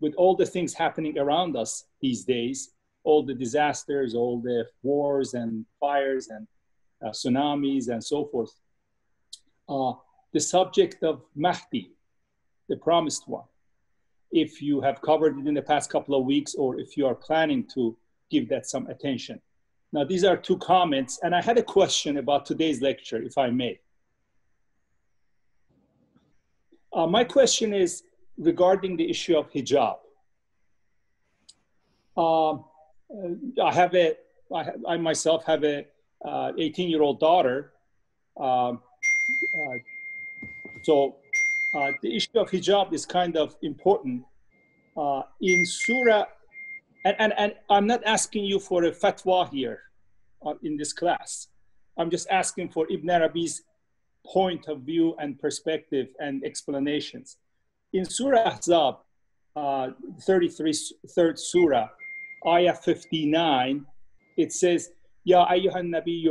[0.00, 2.70] with all the things happening around us these days,
[3.04, 6.46] all the disasters, all the wars and fires and
[7.04, 8.52] uh, tsunamis and so forth.
[9.68, 9.92] Uh,
[10.32, 11.92] the subject of Mahdi,
[12.68, 13.44] the promised one.
[14.30, 17.14] If you have covered it in the past couple of weeks or if you are
[17.14, 17.96] planning to
[18.30, 19.40] give that some attention.
[19.92, 23.50] Now, these are two comments, and I had a question about today's lecture, if I
[23.50, 23.80] may.
[26.92, 28.04] Uh, my question is
[28.38, 29.96] regarding the issue of hijab.
[32.16, 32.64] Um,
[33.62, 34.20] I have it.
[34.86, 35.86] I myself have a
[36.58, 37.72] 18 uh, year old daughter.
[38.38, 38.80] Um,
[39.58, 39.78] uh,
[40.82, 41.16] so
[41.74, 44.24] uh, the issue of hijab is kind of important.
[45.40, 46.24] in Surah,
[47.04, 49.82] and, and, and I'm not asking you for a fatwa here
[50.62, 51.48] in this class.
[51.96, 53.62] I'm just asking for Ibn Arabi's
[54.26, 57.36] point of view and perspective and explanations.
[57.92, 58.98] In Surah Ahzab,
[59.56, 59.90] uh,
[60.20, 60.72] 33,
[61.08, 61.88] third Surah,
[62.47, 63.85] Ayah 59,
[64.37, 64.91] it says,
[65.25, 66.29] يا أيها النبي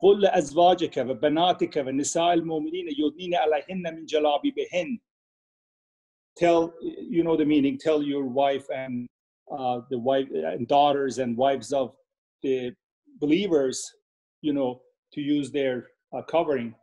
[0.00, 5.00] قل لأزواجك وبناتك ونساء المؤمنين يدنين عليهن من جلابيبهن
[6.36, 9.06] Tell, you know the meaning, tell your wife and
[9.56, 11.94] uh, the wife and daughters and wives of
[12.42, 12.72] the
[13.20, 13.88] believers,
[14.42, 14.80] you know,
[15.12, 16.74] to use their uh, covering.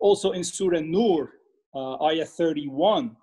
[0.00, 1.30] Also in Surah Nur,
[1.74, 3.16] uh, ayah 31,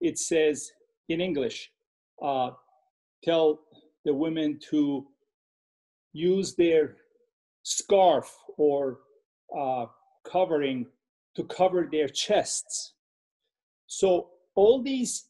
[0.00, 0.68] it says
[1.08, 1.70] in English,
[2.20, 2.50] uh,
[3.23, 3.59] tell
[4.05, 5.05] the women to
[6.13, 6.95] use their
[7.63, 8.99] scarf or
[9.57, 9.85] uh,
[10.29, 10.85] covering
[11.35, 12.93] to cover their chests.
[13.87, 15.29] So all these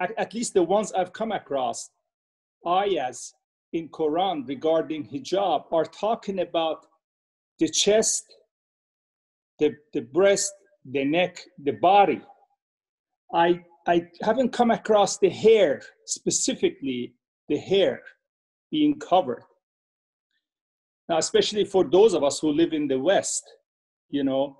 [0.00, 1.90] at, at least the ones I've come across,
[2.66, 3.34] ayahs
[3.72, 6.86] in Quran regarding hijab are talking about
[7.58, 8.24] the chest,
[9.58, 10.52] the, the breast,
[10.84, 12.22] the neck, the body.
[13.32, 17.14] I, I haven't come across the hair, specifically
[17.48, 18.02] the hair
[18.70, 19.42] being covered.
[21.08, 23.42] Now, especially for those of us who live in the West,
[24.10, 24.58] you know,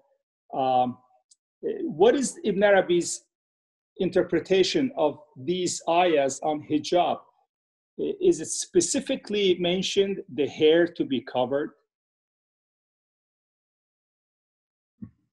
[0.53, 0.99] um,
[1.83, 3.25] what is Ibn Arabi's
[3.99, 7.19] interpretation of these ayahs on hijab?
[7.99, 11.71] Is it specifically mentioned the hair to be covered?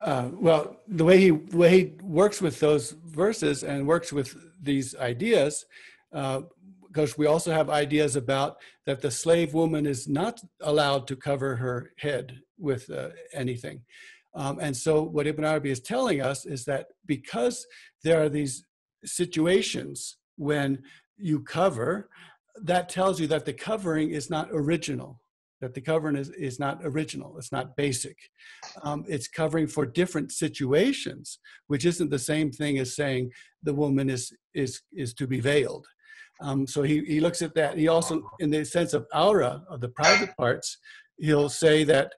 [0.02, 4.36] Uh, well, the way he the way he works with those verses and works with
[4.62, 5.66] these ideas,
[6.14, 6.42] uh,
[6.88, 11.56] because we also have ideas about that the slave woman is not allowed to cover
[11.56, 13.82] her head with uh, anything.
[14.36, 17.66] Um, and so, what Ibn Arabi is telling us is that because
[18.04, 18.64] there are these
[19.04, 20.84] situations when
[21.18, 22.10] you cover,
[22.62, 25.20] that tells you that the covering is not original
[25.62, 28.18] that the covering is, is not original, it's not basic.
[28.84, 33.32] Um, it's covering for different situations, which isn't the same thing as saying
[33.64, 35.88] the woman is, is, is to be veiled.
[36.42, 37.78] Um, so he, he looks at that.
[37.78, 40.78] He also, in the sense of aura, of the private parts,
[41.18, 42.14] he'll say that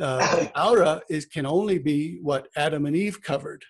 [0.00, 3.64] uh, aura is, can only be what Adam and Eve covered.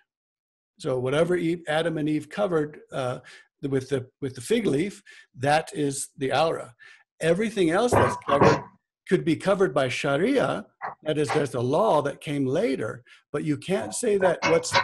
[0.79, 3.20] So whatever Eve, Adam and Eve covered uh,
[3.62, 5.03] with, the, with the fig leaf,
[5.39, 6.75] that is the aura.
[7.20, 8.62] Everything else that's covered
[9.09, 10.67] could be covered by Sharia.
[11.03, 13.03] That is, there's a law that came later,
[13.33, 14.75] but you can't say that what's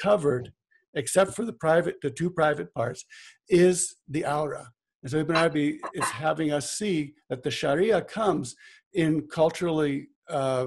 [0.00, 0.52] covered,
[0.94, 3.04] except for the private, the two private parts,
[3.48, 4.70] is the aura.
[5.02, 8.54] And so Ibn Arabi is having us see that the Sharia comes
[8.94, 10.66] in culturally, uh,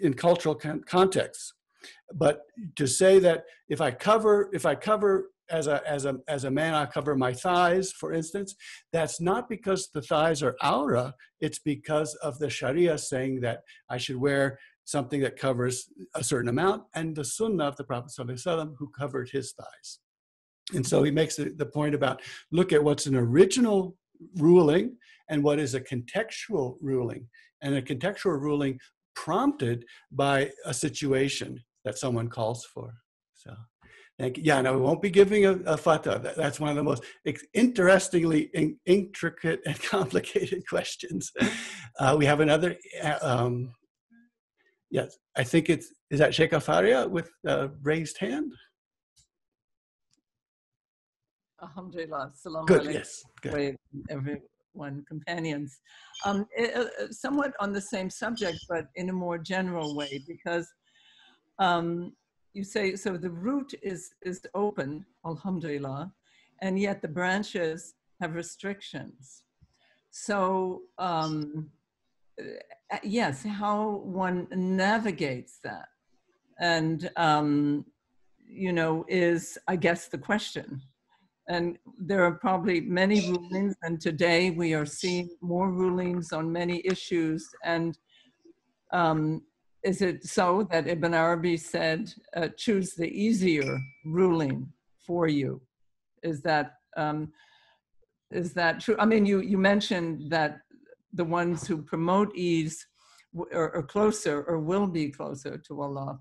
[0.00, 1.54] in cultural con- contexts.
[2.14, 2.42] But
[2.76, 6.50] to say that if I cover, if I cover as a as a as a
[6.50, 8.54] man i cover my thighs for instance
[8.92, 13.98] that's not because the thighs are aura it's because of the sharia saying that i
[13.98, 18.74] should wear something that covers a certain amount and the sunnah of the prophet ﷺ
[18.78, 19.98] who covered his thighs.
[20.74, 22.22] And so he makes the point about
[22.52, 23.96] look at what's an original
[24.36, 24.96] ruling
[25.28, 27.26] and what is a contextual ruling.
[27.62, 28.78] And a contextual ruling
[29.14, 32.92] prompted by a situation that someone calls for.
[33.34, 33.54] So
[34.18, 34.44] Thank you.
[34.46, 36.22] Yeah, no, we won't be giving a, a fatwa.
[36.22, 37.02] That, that's one of the most
[37.52, 41.32] interestingly in, intricate and complicated questions.
[41.98, 42.76] Uh, we have another.
[43.02, 43.74] Uh, um,
[44.90, 48.52] yes, I think it's is that Sheikha Faria with a raised hand.
[51.60, 52.32] Alhamdulillah.
[52.36, 52.84] Salam Good.
[52.84, 53.24] Yes.
[53.42, 53.76] Good.
[54.10, 55.80] Everyone, companions.
[56.24, 60.68] Um, it, uh, somewhat on the same subject, but in a more general way, because
[61.58, 62.12] um,
[62.54, 66.10] you say so the root is is open alhamdulillah
[66.62, 69.42] and yet the branches have restrictions.
[70.10, 71.70] So um,
[72.40, 75.88] uh, yes how one navigates that?
[76.60, 77.84] And um,
[78.46, 80.80] you know is i guess the question.
[81.48, 86.80] And there are probably many rulings and today we are seeing more rulings on many
[86.86, 87.98] issues and
[88.92, 89.42] um,
[89.84, 94.72] is it so that Ibn Arabi said, uh, choose the easier ruling
[95.06, 95.60] for you?
[96.22, 97.32] Is that um,
[98.30, 98.96] is that true?
[98.98, 100.60] I mean, you you mentioned that
[101.12, 102.86] the ones who promote ease
[103.52, 106.18] are, are closer or will be closer to Allah.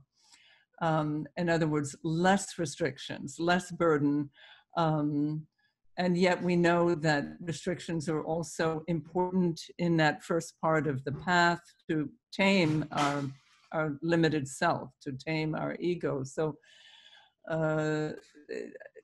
[0.81, 4.29] Um, in other words, less restrictions, less burden.
[4.75, 5.47] Um,
[5.97, 11.11] and yet we know that restrictions are also important in that first part of the
[11.11, 13.23] path to tame our
[13.73, 16.23] our limited self, to tame our ego.
[16.23, 16.57] So,
[17.49, 18.09] uh,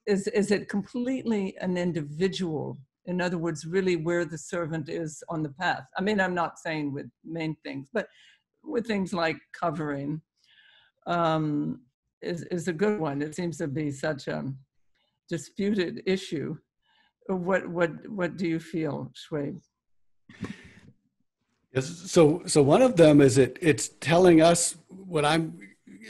[0.06, 2.78] is is it completely an individual?
[3.06, 5.86] In other words, really where the servant is on the path.
[5.98, 8.08] I mean, I'm not saying with main things, but
[8.64, 10.22] with things like covering
[11.08, 11.82] um,
[12.22, 13.22] is is a good one.
[13.22, 14.44] It seems to be such a
[15.30, 16.58] disputed issue.
[17.28, 19.60] What what what do you feel, Shuaib?
[21.74, 22.12] Yes.
[22.12, 23.58] So, so one of them is it.
[23.62, 25.60] It's telling us what I'm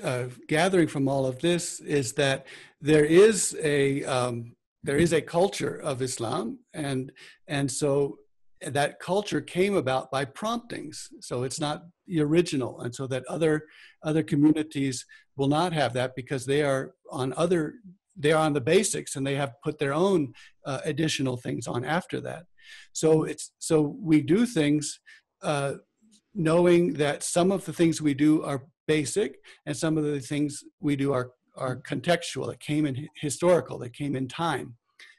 [0.04, 2.48] uh, gathering from all of this is that
[2.82, 7.12] there is a um, there is a culture of Islam, and
[7.48, 8.20] and so
[8.62, 11.10] that culture came about by promptings.
[11.20, 13.64] So it's not the original, and so that other
[14.04, 15.06] other communities
[15.36, 17.76] will not have that because they are on other
[18.16, 20.34] they are on the basics and they have put their own
[20.66, 22.44] uh, additional things on after that.
[22.94, 25.00] So it's so we do things
[25.42, 25.74] uh,
[26.34, 30.64] knowing that some of the things we do are basic and some of the things
[30.82, 34.76] we do are, are contextual, that came in historical, that came in time.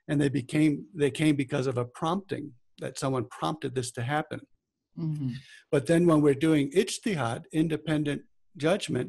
[0.09, 2.53] and they became they came because of a prompting
[2.83, 4.41] that someone prompted this to happen.
[4.99, 5.35] Mhm.
[5.71, 8.23] But then when we're doing ijtihad, independent
[8.57, 9.09] judgment,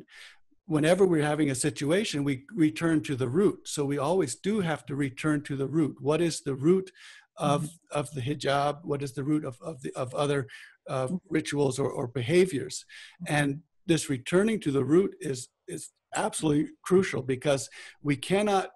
[0.76, 2.36] whenever we're having a situation, we
[2.68, 3.60] return to the root.
[3.74, 5.96] So we always do have to return to the root.
[6.00, 6.92] What is the root
[7.38, 7.62] of,
[8.00, 8.76] of the hijab?
[8.92, 10.48] What is the root of, of, the, of other
[10.90, 12.86] uh, rituals or, or behaviors?
[13.28, 17.70] And this returning to the root is, is absolutely crucial because
[18.02, 18.70] we cannot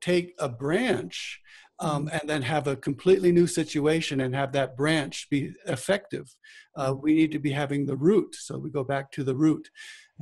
[0.00, 1.40] take a branch
[1.80, 6.34] um, and then have a completely new situation and have that branch be effective.
[6.76, 8.34] Uh, we need to be having the root.
[8.34, 9.70] So we go back to the root.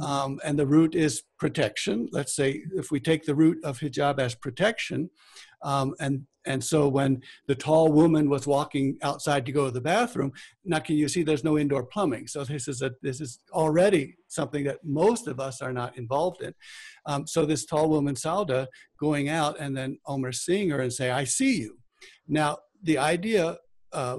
[0.01, 2.09] Um, and the root is protection.
[2.13, 5.11] Let's say if we take the root of hijab as protection,
[5.63, 9.81] um, and and so when the tall woman was walking outside to go to the
[9.81, 10.33] bathroom,
[10.65, 12.27] now can you see there's no indoor plumbing?
[12.27, 16.43] So this is a this is already something that most of us are not involved
[16.43, 16.55] in.
[17.07, 18.67] Um, so this tall woman Sauda
[18.99, 21.79] going out and then Omer seeing her and say, "I see you."
[22.27, 23.59] Now the idea.
[23.93, 24.19] Uh,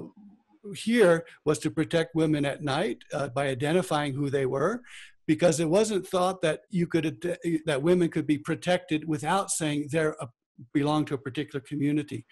[0.74, 4.82] here was to protect women at night uh, by identifying who they were
[5.26, 10.16] because it wasn't thought that you could that women could be protected without saying they're
[10.20, 10.28] a,
[10.72, 12.24] belong to a particular community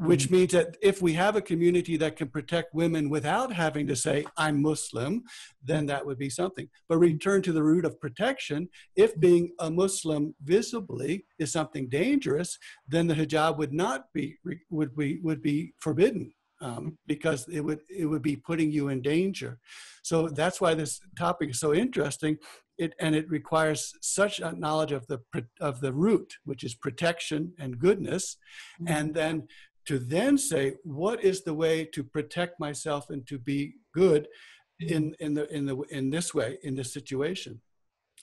[0.00, 3.96] which means that if we have a community that can protect women without having to
[3.96, 5.22] say i'm muslim
[5.62, 9.70] then that would be something but return to the root of protection if being a
[9.70, 14.36] muslim visibly is something dangerous then the hijab would not be
[14.70, 19.00] would be would be forbidden um, because it would it would be putting you in
[19.00, 19.58] danger.
[20.02, 22.36] So that's why this topic is so interesting.
[22.78, 25.20] It and it requires such a knowledge of the
[25.60, 28.36] of the root, which is protection and goodness,
[28.80, 28.92] mm-hmm.
[28.94, 29.48] and then
[29.86, 34.28] to then say what is the way to protect myself and to be good
[34.80, 37.60] in in the in the in this way in this situation?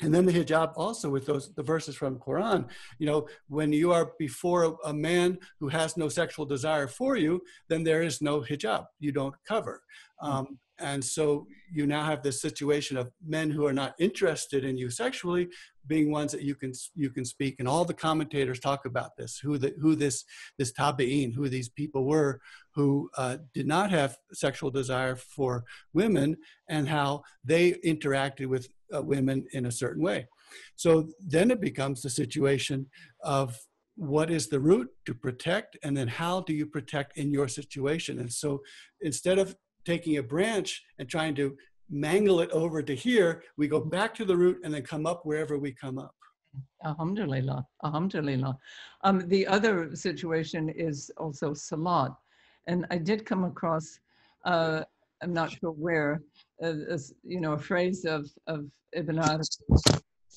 [0.01, 2.67] And then the hijab also with those the verses from quran
[2.99, 7.41] you know when you are before a, man who has no sexual desire for you
[7.69, 8.85] then there is no hijab.
[8.99, 9.81] You don't cover.
[10.21, 14.77] Um, and so you now have this situation of men who are not interested in
[14.77, 15.47] you sexually
[15.87, 19.39] being ones that you can you can speak and all the commentators talk about this
[19.39, 20.25] who the who this
[20.57, 22.39] this tabi'in who these people were
[22.75, 25.63] who uh, did not have sexual desire for
[25.93, 26.35] women
[26.69, 30.27] and how they interacted with uh, women in a certain way.
[30.75, 32.87] So then it becomes the situation
[33.21, 33.57] of
[33.95, 38.19] what is the root to protect and then how do you protect in your situation?
[38.19, 38.61] And so
[39.01, 39.55] instead of
[39.85, 41.55] taking a branch and trying to
[41.89, 45.25] mangle it over to here, we go back to the root and then come up
[45.25, 46.15] wherever we come up.
[46.83, 48.57] Alhamdulillah, Alhamdulillah.
[49.03, 52.11] Um, the other situation is also salat.
[52.67, 53.99] And I did come across,
[54.45, 54.83] uh,
[55.21, 56.21] I'm not sure where,
[56.63, 59.43] uh, you know, a phrase of, of Ibn Arabi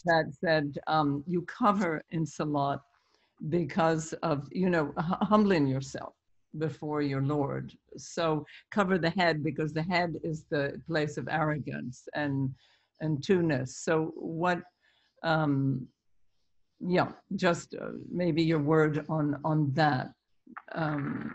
[0.04, 2.80] that said, um, you cover in salat
[3.48, 6.14] because of, you know, humbling yourself
[6.58, 7.72] before your Lord.
[7.96, 12.54] So cover the head because the head is the place of arrogance and
[13.00, 13.76] and two-ness.
[13.76, 14.60] So what?
[15.22, 15.86] Um,
[16.80, 20.12] yeah, just uh, maybe your word on on that.
[20.72, 21.34] Um,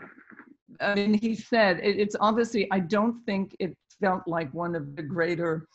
[0.80, 2.68] I mean, he said it, it's obviously.
[2.70, 5.66] I don't think it felt like one of the greater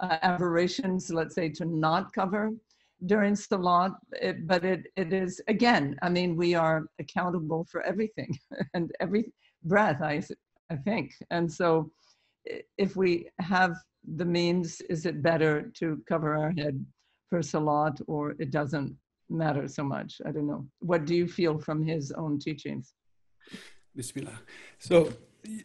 [0.00, 2.50] uh, aberrations, let's say, to not cover
[3.06, 8.38] during Salat, it, but it, it is, again, I mean, we are accountable for everything
[8.74, 9.32] and every
[9.62, 10.22] breath, I,
[10.70, 11.12] I think.
[11.30, 11.90] And so
[12.78, 13.74] if we have
[14.16, 16.84] the means, is it better to cover our head
[17.30, 18.96] for Salat or it doesn't
[19.30, 20.20] matter so much?
[20.26, 20.66] I don't know.
[20.80, 22.94] What do you feel from his own teachings?
[23.94, 24.40] Bismillah.
[24.78, 25.12] So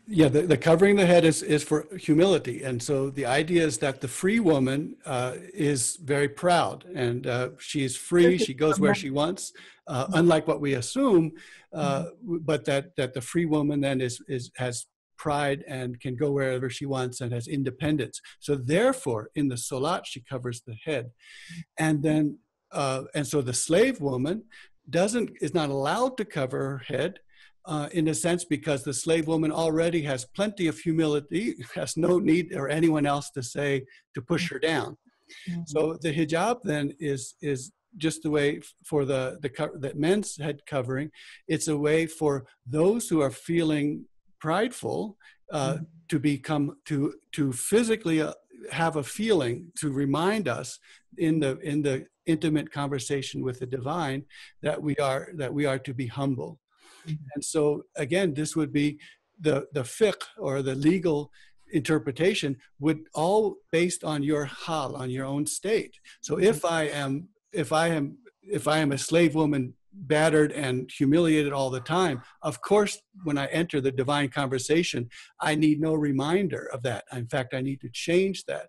[0.07, 2.63] yeah, the, the covering the head is, is for humility.
[2.63, 7.49] And so the idea is that the free woman uh, is very proud and uh,
[7.59, 8.37] she is free.
[8.37, 9.53] She goes where she wants,
[9.87, 11.31] uh, unlike what we assume,
[11.73, 16.31] uh, but that, that the free woman then is, is, has pride and can go
[16.31, 18.19] wherever she wants and has independence.
[18.39, 21.11] So therefore, in the Salat, she covers the head.
[21.77, 22.39] And then,
[22.71, 24.43] uh, and so the slave woman
[24.89, 27.19] doesn't, is not allowed to cover her head
[27.69, 32.17] uh, in a sense because the slave woman already has plenty of humility, has no
[32.17, 34.97] need or anyone else to say to push her down.
[35.47, 35.61] Mm-hmm.
[35.67, 39.51] So the hijab then is is just the way for the the
[39.83, 41.11] that men's head covering.
[41.47, 42.33] It's a way for
[42.65, 44.05] those who are feeling
[44.39, 45.17] prideful
[45.51, 45.83] uh, mm-hmm.
[46.09, 48.33] to become to to physically uh,
[48.71, 50.79] have a feeling to remind us
[51.17, 54.23] in the in the intimate conversation with the divine
[54.63, 56.59] that we are that we are to be humble.
[57.33, 58.99] And so again, this would be
[59.39, 61.31] the, the fiqh or the legal
[61.71, 65.95] interpretation would all based on your hal, on your own state.
[66.21, 66.73] So if mm-hmm.
[66.73, 71.69] I am, if I am, if I am a slave woman battered and humiliated all
[71.69, 72.21] the time.
[72.41, 77.05] Of course, when I enter the divine conversation, I need no reminder of that.
[77.11, 78.67] In fact, I need to change that.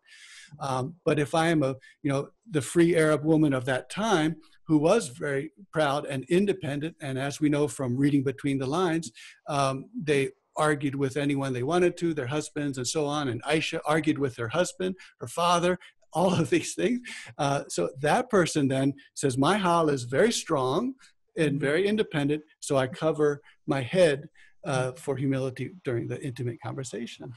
[0.58, 4.36] Um, but if I am a, you know, the free Arab woman of that time
[4.70, 9.10] who was very proud and independent, and as we know from reading between the lines,
[9.48, 13.30] um, they argued with anyone they wanted to, their husbands and so on.
[13.30, 15.76] And Aisha argued with her husband, her father,
[16.12, 17.00] all of these things.
[17.36, 20.94] Uh, so that person then says, My hal is very strong
[21.36, 24.28] and very independent, so I cover my head
[24.64, 27.32] uh, for humility during the intimate conversation.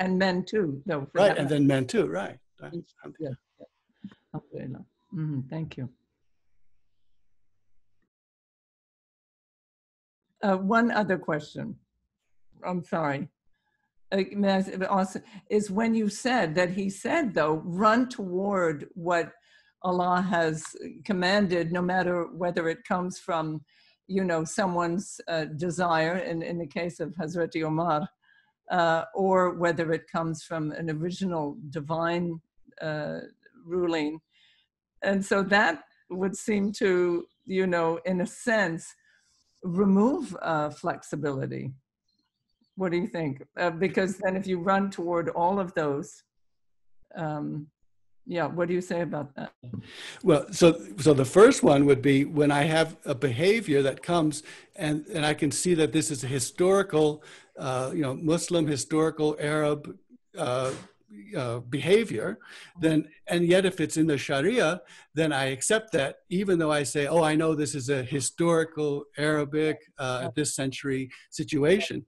[0.00, 1.06] And men too, though.
[1.14, 2.38] Right, and then men too, right.
[2.60, 2.72] right.
[3.20, 3.28] Yeah.
[4.34, 4.84] Alhamdulillah.
[5.14, 5.88] Mhm, Thank you.
[10.42, 11.76] Uh, one other question.
[12.64, 13.28] I'm sorry.
[14.10, 14.22] Uh,
[14.88, 15.20] also,
[15.50, 19.32] is when you said that he said though, run toward what
[19.82, 20.64] Allah has
[21.04, 23.60] commanded, no matter whether it comes from,
[24.06, 28.08] you know, someone's uh, desire, in, in the case of Hazrat Omar,
[28.70, 32.40] uh, or whether it comes from an original divine
[32.80, 33.20] uh,
[33.64, 34.20] ruling.
[35.02, 38.94] And so that would seem to, you know, in a sense,
[39.62, 41.72] remove uh, flexibility.
[42.76, 43.42] What do you think?
[43.58, 46.22] Uh, because then if you run toward all of those,
[47.16, 47.66] um,
[48.24, 49.52] yeah, what do you say about that?
[50.22, 54.42] Well, so so the first one would be when I have a behavior that comes
[54.76, 57.24] and and I can see that this is a historical,
[57.58, 59.98] uh, you know, Muslim historical Arab
[61.36, 62.38] uh, behavior,
[62.80, 64.80] then and yet if it's in the Sharia,
[65.14, 69.04] then I accept that even though I say, oh, I know this is a historical
[69.16, 72.04] Arabic uh, this century situation.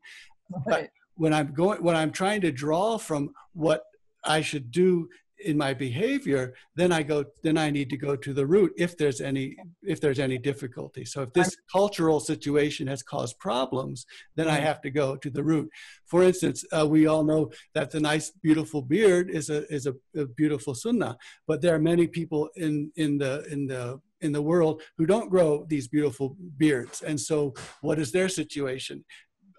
[0.66, 3.82] But when I'm going, when I'm trying to draw from what
[4.24, 5.08] I should do
[5.44, 8.96] in my behavior, then I go, then I need to go to the root if
[8.96, 11.04] there's any, if there's any difficulty.
[11.04, 15.42] So if this cultural situation has caused problems, then I have to go to the
[15.42, 15.70] root.
[16.06, 19.94] For instance, uh, we all know that the nice, beautiful beard is a is a,
[20.16, 21.16] a beautiful sunnah,
[21.46, 25.30] but there are many people in in the in the in the world who don't
[25.30, 29.04] grow these beautiful beards, and so what is their situation?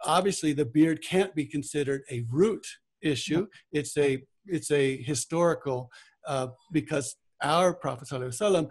[0.03, 2.65] Obviously, the beard can't be considered a root
[3.01, 3.47] issue.
[3.71, 5.89] It's a it's a historical
[6.27, 8.69] uh, because our Prophet ﷺ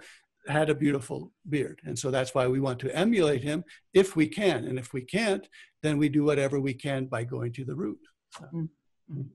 [0.49, 3.63] had a beautiful beard, and so that's why we want to emulate him
[3.93, 5.47] if we can, and if we can't,
[5.83, 7.99] then we do whatever we can by going to the root.
[8.39, 8.69] So,
[9.13, 9.29] Mm.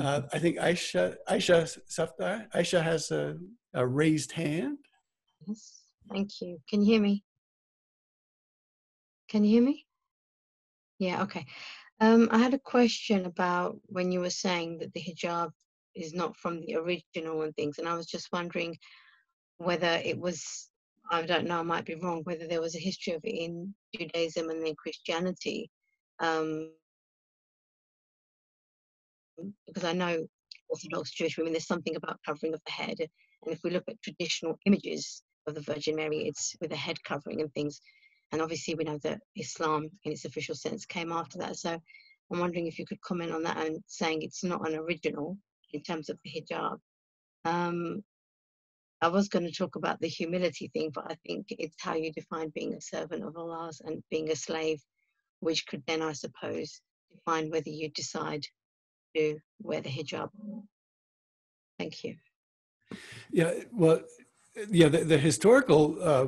[0.00, 3.36] uh, I think Aisha Aisha Safdar Aisha has a,
[3.74, 4.78] a raised hand.
[5.46, 6.58] Yes, thank you.
[6.68, 7.22] Can you hear me?
[9.28, 9.86] Can you hear me?
[10.98, 11.46] Yeah, okay.
[12.02, 15.52] Um, I had a question about when you were saying that the hijab
[15.94, 18.76] is not from the original and things, and I was just wondering
[19.58, 20.68] whether it was,
[21.12, 23.72] I don't know, I might be wrong, whether there was a history of it in
[23.96, 25.70] Judaism and then Christianity.
[26.18, 26.72] Um,
[29.68, 30.26] because I know
[30.70, 32.96] Orthodox Jewish women, there's something about covering of the head.
[32.98, 36.96] And if we look at traditional images of the Virgin Mary, it's with a head
[37.04, 37.80] covering and things.
[38.32, 41.56] And obviously, we know that Islam, in its official sense, came after that.
[41.56, 41.78] So
[42.32, 45.36] I'm wondering if you could comment on that and saying it's not an original
[45.72, 46.78] in terms of the hijab.
[47.44, 48.02] Um,
[49.02, 52.12] I was going to talk about the humility thing, but I think it's how you
[52.12, 54.80] define being a servant of Allah's and being a slave,
[55.40, 56.80] which could then, I suppose,
[57.10, 58.44] define whether you decide
[59.16, 60.30] to wear the hijab.
[61.78, 62.14] Thank you.
[63.30, 64.02] Yeah, well,
[64.70, 66.26] yeah, the, the historical uh,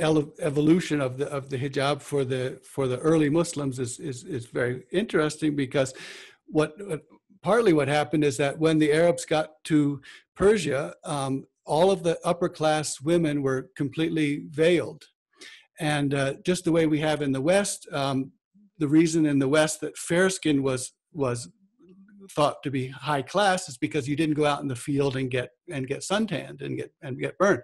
[0.00, 4.46] evolution of the of the hijab for the for the early Muslims is is is
[4.46, 5.94] very interesting because
[6.46, 6.76] what,
[7.42, 10.00] partly what happened is that when the Arabs got to
[10.34, 15.04] Persia, um, all of the upper class women were completely veiled,
[15.78, 18.32] and uh, just the way we have in the West, um,
[18.78, 21.48] the reason in the West that fair skin was was
[22.34, 25.30] thought to be high class is because you didn't go out in the field and
[25.30, 27.62] get and get suntanned and get and get burned.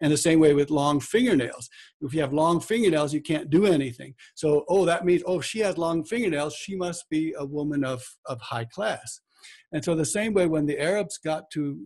[0.00, 1.68] And the same way with long fingernails.
[2.00, 4.14] If you have long fingernails, you can't do anything.
[4.34, 6.54] So oh, that means oh, she has long fingernails.
[6.54, 9.20] She must be a woman of of high class.
[9.72, 11.78] And so the same way when the Arabs got to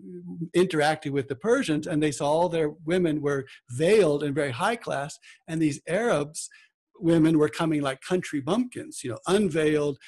[0.54, 4.76] interacting with the Persians and they saw all their women were veiled and very high
[4.76, 5.18] class,
[5.48, 6.48] and these Arabs
[7.00, 9.98] women were coming like country bumpkins, you know, unveiled,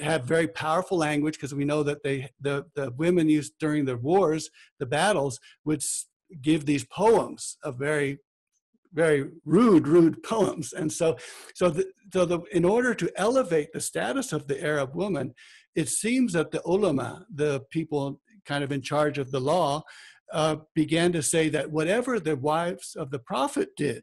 [0.00, 3.96] have very powerful language because we know that they the, the women used during the
[3.96, 5.82] wars the battles would
[6.42, 8.18] give these poems of very
[8.92, 10.72] very rude rude poems.
[10.72, 11.16] And so
[11.54, 15.34] so the, so the in order to elevate the status of the arab woman
[15.74, 19.82] it seems that the ulama the people kind of in charge of the law
[20.32, 24.02] uh, began to say that whatever the wives of the prophet did,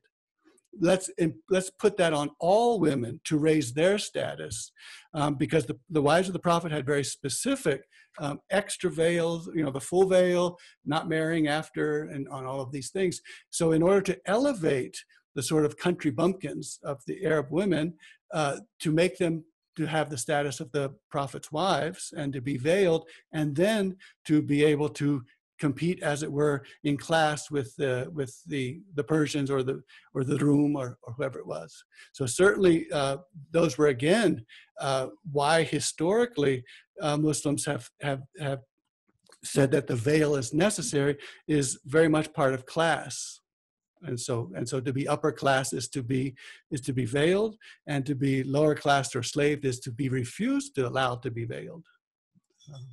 [0.79, 1.09] let's
[1.49, 4.71] let's put that on all women to raise their status
[5.13, 7.81] um, because the, the wives of the prophet had very specific
[8.19, 12.71] um, extra veils you know the full veil not marrying after and on all of
[12.71, 13.21] these things.
[13.49, 14.97] So in order to elevate
[15.35, 17.93] the sort of country bumpkins of the arab women
[18.33, 19.43] uh, to make them
[19.75, 23.95] to have the status of the prophet's wives and to be veiled and then
[24.25, 25.23] to be able to
[25.65, 26.57] compete as it were
[26.89, 28.63] in class with the with the
[28.97, 29.77] the Persians or the
[30.13, 31.71] or the Rum or, or whoever it was.
[32.17, 33.17] So certainly uh,
[33.57, 34.31] those were again
[34.87, 35.07] uh,
[35.37, 36.57] why historically
[37.05, 38.61] uh, Muslims have have have
[39.55, 41.15] said that the veil is necessary
[41.59, 43.13] is very much part of class.
[44.07, 46.23] And so and so to be upper class is to be
[46.73, 47.53] is to be veiled,
[47.91, 51.45] and to be lower class or slaved is to be refused to allow to be
[51.55, 51.85] veiled.
[52.73, 52.87] Um,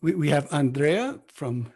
[0.00, 1.72] we, we have Andrea from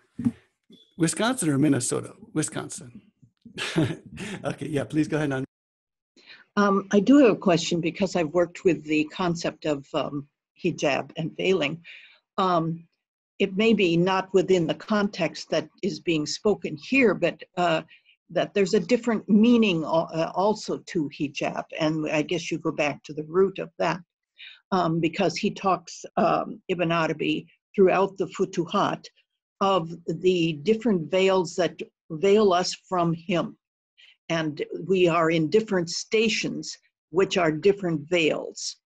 [0.96, 2.14] Wisconsin or Minnesota?
[2.32, 3.02] Wisconsin.
[3.76, 5.44] okay, yeah, please go ahead.
[6.56, 10.28] Um, I do have a question because I've worked with the concept of um,
[10.62, 11.82] hijab and veiling.
[12.38, 12.86] Um,
[13.38, 17.82] it may be not within the context that is being spoken here, but uh,
[18.30, 21.64] that there's a different meaning uh, also to hijab.
[21.78, 24.00] And I guess you go back to the root of that.
[24.70, 29.04] Um, because he talks, um, Ibn Arabi throughout the Futuhat
[29.60, 33.56] of the different veils that veil us from Him.
[34.28, 36.76] And we are in different stations,
[37.10, 38.76] which are different veils.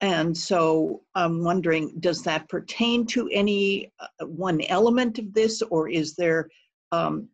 [0.00, 5.88] And so I'm wondering, does that pertain to any uh, one element of this, or
[5.88, 6.48] is there,
[6.92, 7.28] um,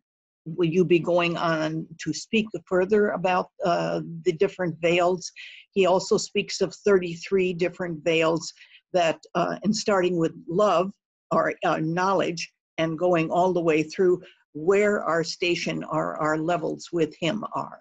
[0.45, 5.29] will you be going on to speak further about uh, the different veils?
[5.71, 8.53] He also speaks of 33 different veils
[8.93, 10.91] that, uh, and starting with love
[11.31, 14.21] or uh, knowledge and going all the way through
[14.53, 17.79] where our station or our levels with him are.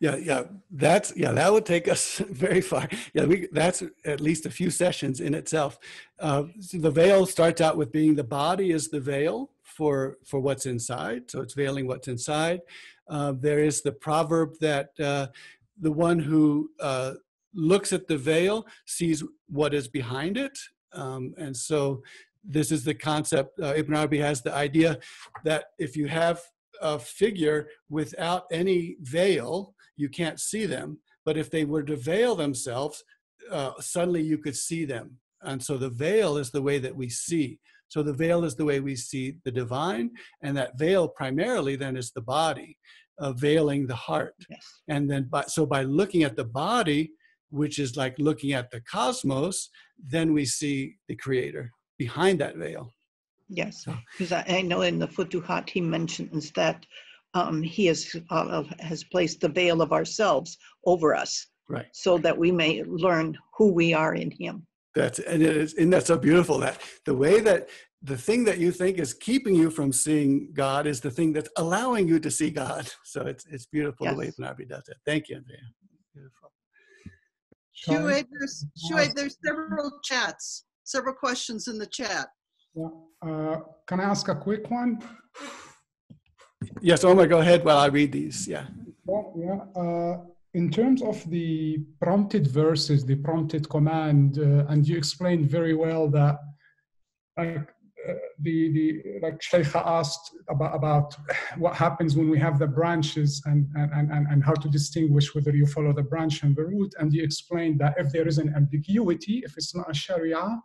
[0.00, 2.88] Yeah, yeah, that's yeah, that would take us very far.
[3.12, 5.78] Yeah, we that's at least a few sessions in itself.
[6.18, 10.40] Uh, so the veil starts out with being the body is the veil for for
[10.40, 12.60] what's inside, so it's veiling what's inside.
[13.08, 15.26] Uh, there is the proverb that uh,
[15.80, 17.14] the one who uh,
[17.58, 20.56] looks at the veil sees what is behind it
[20.92, 22.02] um, and so
[22.44, 23.60] this is the concept.
[23.60, 24.98] Uh, Ibn Arabi has the idea
[25.44, 26.40] that if you have
[26.80, 30.98] a figure without any veil, you can't see them.
[31.24, 33.02] But if they were to veil themselves,
[33.50, 35.18] uh, suddenly you could see them.
[35.42, 37.58] And so the veil is the way that we see.
[37.88, 40.10] So the veil is the way we see the divine,
[40.42, 42.76] and that veil primarily then is the body,
[43.18, 44.34] uh, veiling the heart.
[44.50, 44.82] Yes.
[44.88, 47.12] And then, by, so by looking at the body,
[47.50, 52.92] which is like looking at the cosmos, then we see the creator behind that veil.
[53.48, 56.84] Yes, because I, I, know in the Futuhat he mentions that
[57.34, 61.86] um, he has uh, has placed the veil of ourselves over us, right?
[61.92, 64.66] So that we may learn who we are in Him.
[64.94, 67.68] That's and it is, and that's so beautiful that the way that
[68.02, 71.50] the thing that you think is keeping you from seeing God is the thing that's
[71.56, 72.88] allowing you to see God.
[73.04, 74.14] So it's it's beautiful yes.
[74.14, 74.98] the way Nabi does it.
[75.06, 75.58] Thank you, Andrea.
[76.14, 76.47] Beautiful.
[77.86, 82.28] Shuaib, there's, Shuaib, there's several chats, several questions in the chat.
[82.74, 82.88] Yeah.
[83.22, 85.02] Uh, can I ask a quick one?
[86.80, 88.46] Yes, Omar, go ahead while I read these.
[88.46, 88.66] Yeah.
[89.04, 89.80] Well, yeah.
[89.80, 90.24] Uh,
[90.54, 96.08] in terms of the prompted verses, the prompted command, uh, and you explained very well
[96.08, 96.38] that
[97.36, 97.68] like
[98.40, 101.16] the, the like Sheikha asked about, about
[101.56, 105.54] what happens when we have the branches and, and, and, and how to distinguish whether
[105.54, 106.94] you follow the branch and the root.
[106.98, 110.60] And you explained that if there is an ambiguity, if it's not a Sharia,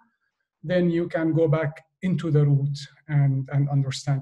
[0.64, 2.78] then you can go back into the root
[3.08, 4.22] and, and understand.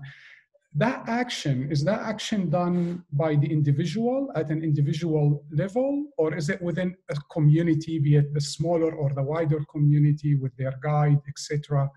[0.74, 6.50] That action, is that action done by the individual at an individual level, or is
[6.50, 11.20] it within a community, be it the smaller or the wider community with their guide,
[11.28, 11.90] etc.?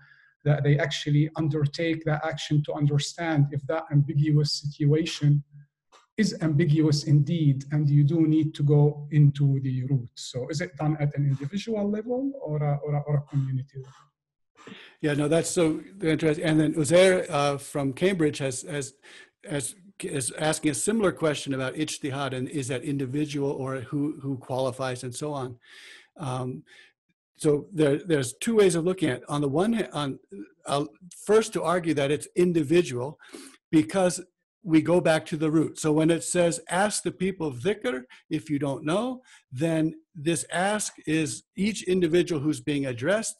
[0.45, 5.43] That they actually undertake that action to understand if that ambiguous situation
[6.17, 10.09] is ambiguous indeed, and you do need to go into the root.
[10.15, 13.79] So is it done at an individual level or a, or a, or a community
[13.79, 14.75] level?
[15.01, 16.45] Yeah, no, that's so interesting.
[16.45, 18.93] And then Uzair uh, from Cambridge has, has,
[19.47, 24.37] has is asking a similar question about ijtihad and is that individual or who, who
[24.37, 25.57] qualifies and so on.
[26.17, 26.63] Um,
[27.37, 29.29] so there, there's two ways of looking at it.
[29.29, 30.19] On the one hand, on
[30.65, 30.85] uh,
[31.25, 33.19] first to argue that it's individual,
[33.71, 34.21] because
[34.63, 35.77] we go back to the root.
[35.79, 39.21] So when it says, ask the people of dhikr, if you don't know,
[39.51, 43.35] then this ask is each individual who's being addressed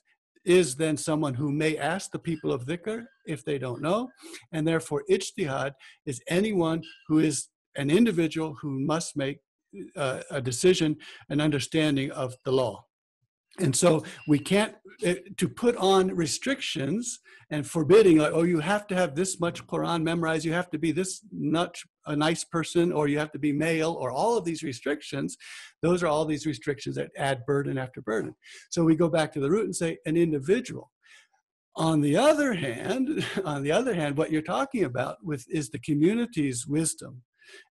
[0.45, 4.09] is then someone who may ask the people of dhikr if they don't know.
[4.51, 5.71] And therefore, ijtihad
[6.05, 9.39] is anyone who is an individual who must make
[9.95, 10.97] uh, a decision,
[11.29, 12.85] an understanding of the law.
[13.59, 14.75] And so we can't,
[15.05, 19.65] uh, to put on restrictions and forbidding, like, oh, you have to have this much
[19.67, 23.39] Quran memorized, you have to be this much a nice person, or you have to
[23.39, 25.37] be male, or all of these restrictions,
[25.81, 28.35] those are all these restrictions that add burden after burden.
[28.69, 30.91] So we go back to the root and say an individual.
[31.77, 35.79] On the other hand, on the other hand, what you're talking about with is the
[35.79, 37.23] community's wisdom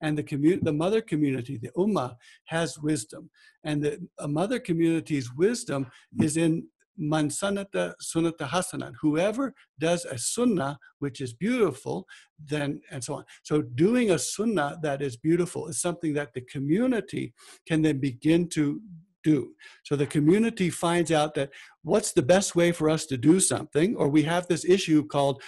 [0.01, 2.15] and the community, the mother community, the ummah,
[2.45, 3.29] has wisdom,
[3.63, 5.87] and the mother community's wisdom
[6.21, 6.67] is in
[6.97, 8.93] man sunnata sunnata hasanat.
[9.01, 12.05] Whoever does a sunnah which is beautiful,
[12.43, 13.25] then and so on.
[13.43, 17.33] So doing a sunnah that is beautiful is something that the community
[17.67, 18.81] can then begin to
[19.23, 19.53] do.
[19.83, 21.51] So the community finds out that
[21.83, 25.41] what's the best way for us to do something, or we have this issue called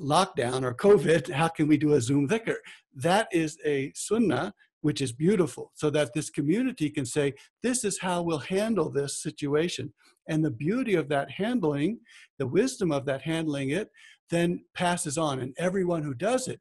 [0.00, 2.56] lockdown or COVID, how can we do a Zoom dhikr?
[2.94, 8.00] That is a sunnah which is beautiful, so that this community can say, this is
[8.00, 9.92] how we'll handle this situation.
[10.26, 12.00] And the beauty of that handling,
[12.38, 13.90] the wisdom of that handling it,
[14.30, 15.40] then passes on.
[15.40, 16.60] And everyone who does it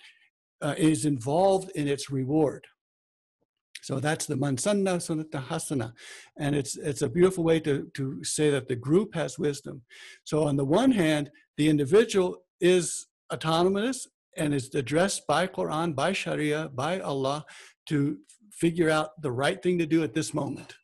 [0.61, 2.67] uh, is involved in its reward.
[3.81, 5.93] So that's the mansanna sunnata hasana.
[6.37, 9.83] And it's, it's a beautiful way to, to say that the group has wisdom.
[10.25, 14.07] So on the one hand, the individual is autonomous
[14.37, 17.45] and is addressed by Quran, by Sharia, by Allah
[17.87, 18.17] to
[18.51, 20.75] figure out the right thing to do at this moment.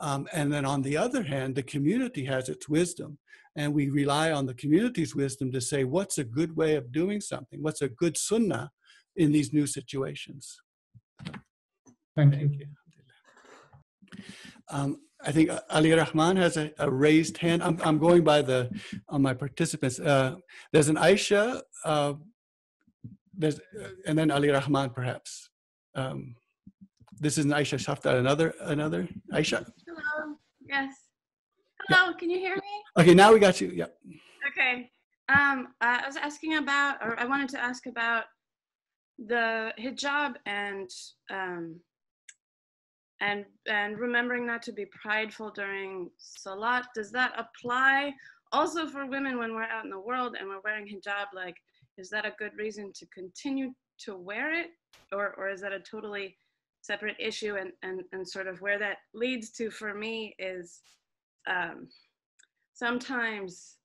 [0.00, 3.18] Um, and then on the other hand, the community has its wisdom.
[3.54, 7.20] And we rely on the community's wisdom to say, what's a good way of doing
[7.20, 7.62] something?
[7.62, 8.70] What's a good sunnah
[9.16, 10.60] in these new situations?
[12.16, 12.66] Thank, Thank you.
[14.16, 14.24] you.
[14.70, 17.62] Um, I think Ali Rahman has a, a, raised hand.
[17.62, 18.70] I'm, I'm going by the
[19.08, 20.00] on my participants.
[20.00, 20.36] Uh,
[20.72, 22.14] there's an Aisha, uh,
[23.36, 23.60] there's,
[24.06, 25.48] and then Ali Rahman perhaps.
[25.94, 26.34] Um,
[27.20, 28.18] this is an Aisha Shaftar.
[28.18, 29.64] Another another Aisha.
[29.86, 30.34] Hello.
[30.66, 30.94] Yes.
[31.88, 32.14] Hello.
[32.14, 32.72] Can you hear me?
[32.98, 33.68] Okay, now we got you.
[33.68, 33.86] Yeah.
[34.48, 34.90] Okay.
[35.28, 38.24] Um, I was asking about, or I wanted to ask about
[39.18, 40.90] the hijab and
[41.30, 41.80] um,
[43.22, 48.12] and and remembering not to be prideful during salat does that apply
[48.50, 51.26] also for women when we're out in the world and we're wearing hijab?
[51.34, 51.56] Like
[51.96, 53.70] is that a good reason to continue
[54.00, 54.70] to wear it?
[55.12, 56.36] Or or is that a totally
[56.82, 57.56] separate issue?
[57.56, 60.80] And and, and sort of where that leads to for me is
[61.48, 61.88] um,
[62.74, 63.76] sometimes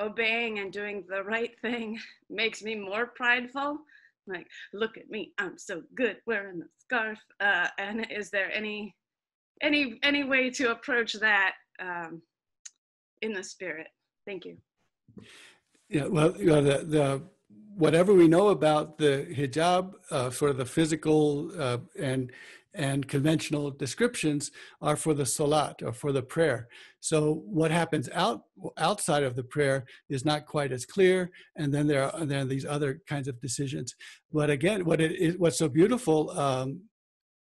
[0.00, 1.98] obeying and doing the right thing
[2.30, 3.80] makes me more prideful
[4.28, 8.94] like look at me i'm so good wearing the scarf uh, and is there any
[9.62, 12.22] any any way to approach that um,
[13.22, 13.88] in the spirit?
[14.26, 14.56] Thank you.
[15.88, 17.22] Yeah well you know, the, the
[17.76, 22.32] whatever we know about the hijab uh, for the physical uh, and
[22.78, 26.68] and conventional descriptions are for the salat or for the prayer.
[27.00, 28.42] So what happens out
[28.78, 32.44] outside of the prayer is not quite as clear, and then there are, there are
[32.44, 33.94] these other kinds of decisions.
[34.32, 36.82] But again, what it is, what's so beautiful, um,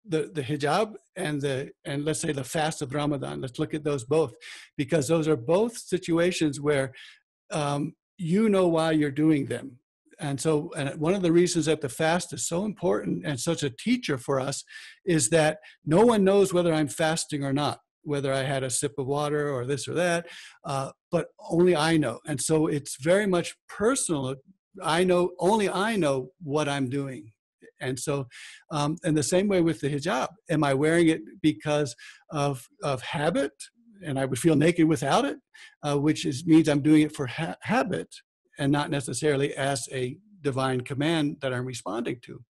[0.07, 3.41] the the hijab and the and let's say the fast of Ramadan.
[3.41, 4.33] Let's look at those both,
[4.77, 6.93] because those are both situations where
[7.51, 9.79] um, you know why you're doing them
[10.19, 13.63] and so and one of the reasons that the fast is so important and such
[13.63, 14.63] a teacher for us
[15.05, 18.93] is that no one knows whether i'm fasting or not whether i had a sip
[18.97, 20.27] of water or this or that
[20.65, 22.19] uh, but only i know.
[22.27, 24.35] And so it's very much personal.
[24.83, 27.31] I know only i know what i'm doing.
[27.81, 28.27] And so
[28.71, 31.95] um, and the same way with the hijab am i wearing it because
[32.31, 33.53] of of habit
[34.03, 35.37] and i would feel naked without it
[35.83, 38.07] uh, which is means i'm doing it for ha- habit
[38.59, 42.43] and not necessarily as a divine command that I'm responding to.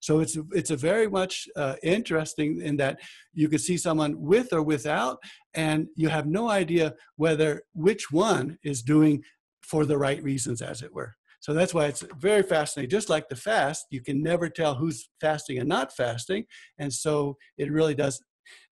[0.00, 3.00] So it's it's a very much uh, interesting in that
[3.32, 5.18] you can see someone with or without,
[5.54, 9.22] and you have no idea whether which one is doing
[9.62, 11.14] for the right reasons, as it were.
[11.40, 12.90] So that's why it's very fascinating.
[12.90, 16.44] Just like the fast, you can never tell who's fasting and not fasting,
[16.78, 18.22] and so it really does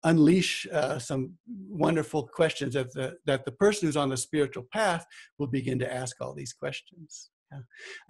[0.05, 1.33] unleash uh, some
[1.69, 5.05] wonderful questions that the, that the person who's on the spiritual path
[5.39, 7.31] will begin to ask all these questions.
[7.53, 7.61] Yeah.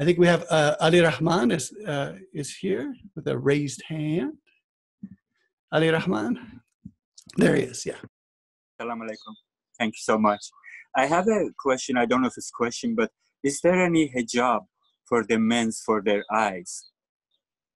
[0.00, 4.34] I think we have uh, Ali Rahman is, uh, is here with a raised hand.
[5.72, 6.60] Ali Rahman?
[7.36, 8.00] There he is, yeah.
[8.80, 9.34] Assalamu alaikum.
[9.78, 10.44] Thank you so much.
[10.96, 11.96] I have a question.
[11.96, 13.10] I don't know if it's a question, but
[13.44, 14.60] is there any hijab
[15.06, 16.90] for the men's for their eyes?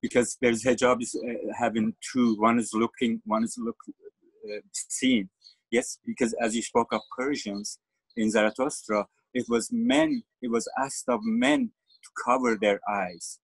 [0.03, 2.35] Because there's hijab is uh, having two.
[2.37, 5.31] One is looking, one is look uh, seen.
[5.71, 7.79] Yes, because as you spoke of Persians
[8.17, 10.23] in Zarathustra, it was men.
[10.43, 11.71] It was asked of men
[12.05, 13.39] to cover their eyes,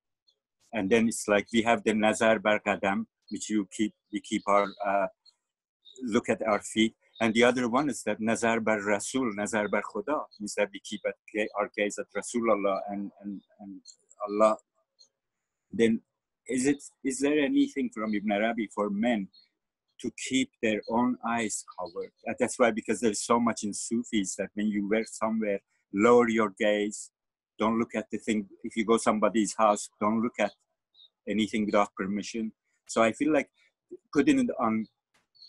[0.75, 3.95] and then it's like we have the nazar bar qadam, which you keep.
[4.13, 5.07] We keep our uh,
[6.03, 9.83] look at our feet, and the other one is that nazar bar rasul, nazar bar
[9.95, 11.15] khuda, means that we keep at,
[11.59, 13.81] our gaze at Rasulullah and and and
[14.29, 14.57] Allah.
[15.73, 16.01] Then
[16.49, 19.29] is it is there anything from Ibn Arabi for men
[20.01, 22.13] to keep their own eyes covered?
[22.39, 25.61] That's why because there's so much in Sufis that when you were somewhere,
[25.93, 27.11] lower your gaze,
[27.59, 28.47] don't look at the thing.
[28.63, 30.53] If you go somebody's house, don't look at
[31.29, 32.53] anything without permission.
[32.87, 33.51] So I feel like
[34.13, 34.87] putting it on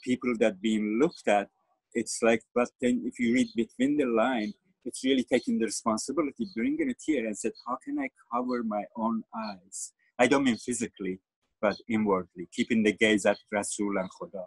[0.04, 1.50] people that being looked at,
[1.94, 4.54] it's like, but then if you read between the line,
[4.86, 8.84] it's really taking the responsibility, bringing it here and said, how can I cover my
[8.96, 9.94] own eyes?
[10.20, 11.20] I don't mean physically,
[11.62, 14.44] but inwardly, keeping the gaze at Rasul and Khuda.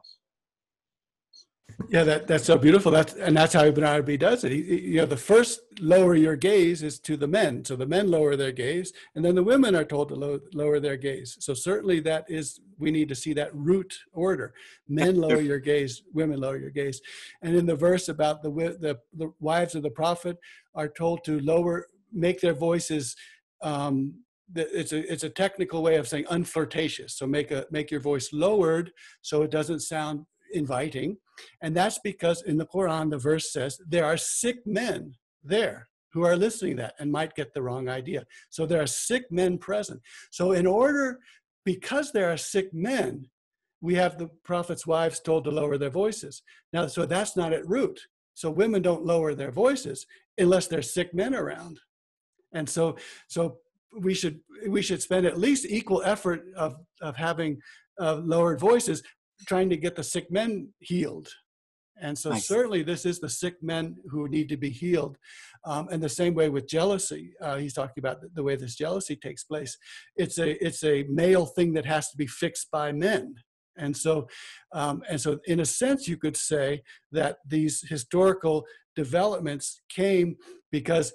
[1.88, 2.92] Yeah, that, that's so beautiful.
[2.92, 4.52] That's and that's how Ibn Arabi does it.
[4.52, 7.64] He, you know, the first lower your gaze is to the men.
[7.64, 10.80] So the men lower their gaze, and then the women are told to low, lower
[10.80, 11.36] their gaze.
[11.40, 14.54] So certainly that is we need to see that root order.
[14.88, 17.00] Men lower your gaze, women lower your gaze.
[17.42, 20.38] And in the verse about the the, the wives of the prophet
[20.74, 23.16] are told to lower, make their voices
[23.62, 24.14] um,
[24.54, 27.12] it's a it's a technical way of saying unflirtatious.
[27.12, 28.92] So make a make your voice lowered
[29.22, 31.16] so it doesn't sound inviting,
[31.62, 36.24] and that's because in the Quran the verse says there are sick men there who
[36.24, 38.24] are listening that and might get the wrong idea.
[38.50, 40.00] So there are sick men present.
[40.30, 41.20] So in order,
[41.64, 43.28] because there are sick men,
[43.80, 46.42] we have the prophet's wives told to lower their voices.
[46.72, 47.98] Now, so that's not at root.
[48.34, 50.06] So women don't lower their voices
[50.38, 51.80] unless there's sick men around.
[52.52, 52.96] And so,
[53.28, 53.58] so
[53.98, 57.60] we should we should spend at least equal effort of of having
[58.00, 59.02] uh, lowered voices
[59.46, 61.28] trying to get the sick men healed.
[62.00, 62.48] And so nice.
[62.48, 65.16] certainly this is the sick men who need to be healed.
[65.64, 67.32] Um, and the same way with jealousy.
[67.40, 69.76] Uh, he's talking about the, the way this jealousy takes place.
[70.16, 73.34] It's a it's a male thing that has to be fixed by men.
[73.76, 74.26] And so
[74.72, 76.82] um, and so in a sense you could say
[77.12, 78.64] that these historical
[78.96, 80.36] developments came
[80.70, 81.12] because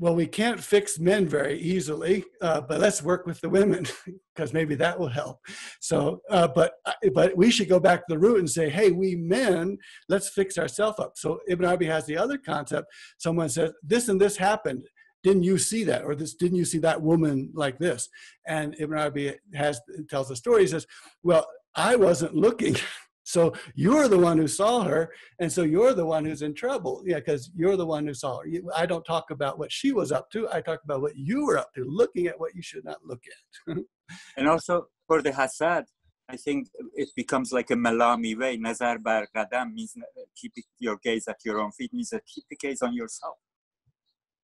[0.00, 3.86] well, we can't fix men very easily, uh, but let's work with the women
[4.34, 5.40] because maybe that will help.
[5.78, 8.92] So, uh, but uh, but we should go back to the root and say, hey,
[8.92, 9.76] we men,
[10.08, 11.12] let's fix ourselves up.
[11.16, 12.90] So Ibn Arabi has the other concept.
[13.18, 14.88] Someone says this and this happened.
[15.22, 16.34] Didn't you see that, or this?
[16.34, 18.08] Didn't you see that woman like this?
[18.46, 20.62] And Ibn Arabi has tells the story.
[20.62, 20.86] He says,
[21.22, 21.46] well,
[21.76, 22.76] I wasn't looking.
[23.30, 27.02] So you're the one who saw her, and so you're the one who's in trouble.
[27.06, 28.46] Yeah, because you're the one who saw her.
[28.74, 30.48] I don't talk about what she was up to.
[30.52, 33.22] I talk about what you were up to, looking at what you should not look
[33.36, 33.76] at.
[34.36, 35.84] and also for the hasad,
[36.28, 38.56] I think it becomes like a malami way.
[38.56, 42.44] Nazar bar qadam means uh, keep your gaze at your own feet, means that keep
[42.50, 43.36] the gaze on yourself.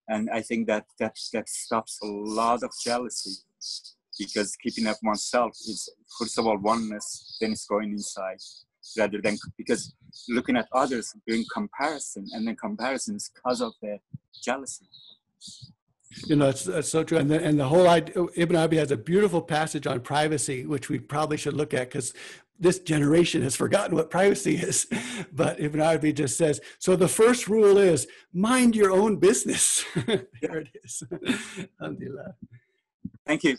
[0.08, 3.38] And I think that that, that stops a lot of jealousy
[4.16, 8.38] because keeping up oneself is, first of all, oneness, then it's going inside
[8.98, 9.94] rather than because
[10.28, 13.98] looking at others doing comparison and then comparisons cause of the
[14.42, 14.86] jealousy
[16.26, 17.18] you know, that's, that's so true.
[17.18, 20.88] And the, and the whole idea, Ibn Arabi has a beautiful passage on privacy, which
[20.88, 22.14] we probably should look at because
[22.58, 24.86] this generation has forgotten what privacy is.
[25.32, 29.84] But Ibn Arabi just says, so the first rule is mind your own business.
[30.06, 31.02] there it is.
[31.80, 32.34] Alhamdulillah.
[33.26, 33.56] Thank you.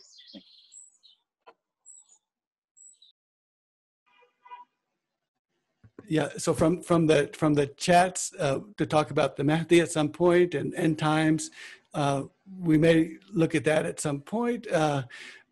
[6.08, 9.92] Yeah so from from the from the chats uh, to talk about the mahdi at
[9.92, 11.52] some point and end times
[11.94, 12.24] uh,
[12.60, 15.04] we may look at that at some point uh,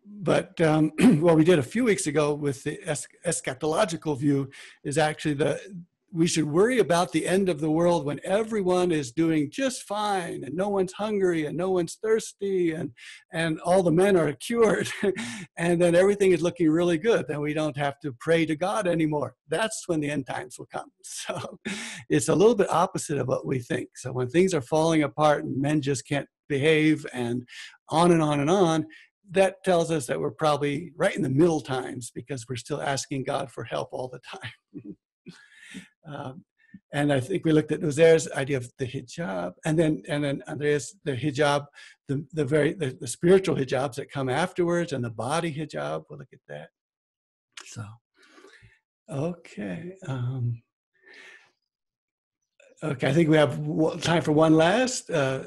[0.04, 4.48] but um, what we did a few weeks ago with the es- eschatological view
[4.84, 5.60] is actually the
[6.12, 10.44] we should worry about the end of the world when everyone is doing just fine
[10.44, 12.92] and no one's hungry and no one's thirsty and
[13.32, 14.88] and all the men are cured
[15.56, 18.86] and then everything is looking really good then we don't have to pray to god
[18.86, 19.34] anymore.
[19.48, 20.90] That's when the end times will come.
[21.02, 21.58] So
[22.08, 23.88] it's a little bit opposite of what we think.
[23.96, 27.46] So when things are falling apart and men just can't behave and
[27.88, 28.86] on and on and on
[29.30, 33.24] that tells us that we're probably right in the middle times because we're still asking
[33.24, 34.96] god for help all the time
[36.06, 36.44] Um,
[36.92, 40.42] and I think we looked at Uzaire's idea of the hijab, and then and then
[40.48, 41.66] Andreas the hijab,
[42.08, 46.04] the the very the, the spiritual hijabs that come afterwards, and the body hijab.
[46.08, 46.68] We'll look at that.
[47.64, 47.84] So,
[49.10, 50.62] okay, um,
[52.82, 53.08] okay.
[53.08, 53.58] I think we have
[54.02, 55.10] time for one last.
[55.10, 55.44] Uh,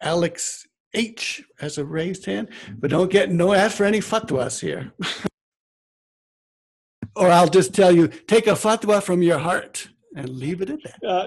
[0.00, 2.48] Alex H has a raised hand,
[2.78, 4.92] but don't get no ask for any fatwas here.
[7.16, 10.78] or I'll just tell you, take a fatwa from your heart and leave it at
[10.82, 11.04] that.
[11.06, 11.26] Uh,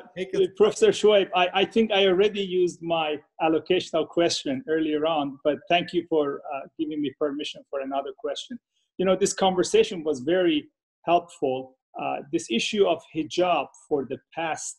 [0.57, 5.93] Professor Shuaib, I, I, think I already used my allocational question earlier on, but thank
[5.93, 8.59] you for uh, giving me permission for another question.
[8.97, 10.67] You know, this conversation was very
[11.03, 11.77] helpful.
[11.99, 14.77] Uh, this issue of hijab for the past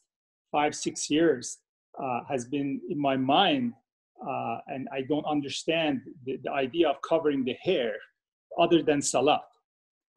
[0.53, 1.59] five, six years
[2.03, 3.73] uh, has been in my mind,
[4.27, 7.93] uh, and I don't understand the, the, idea of covering the hair
[8.59, 9.43] other than salat.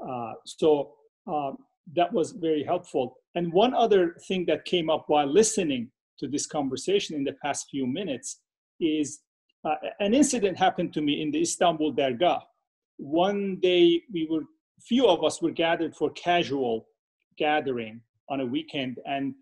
[0.08, 0.94] Uh, so
[1.28, 1.58] um,
[1.96, 3.16] that was very helpful.
[3.36, 7.68] And one other thing that came up while listening to this conversation in the past
[7.70, 8.42] few minutes
[8.80, 9.20] is
[9.66, 12.42] uh, an incident happened to me in the Istanbul Dergah.
[12.98, 14.44] One day, we were
[14.82, 16.88] few of us were gathered for casual
[17.38, 19.34] gathering on a weekend, and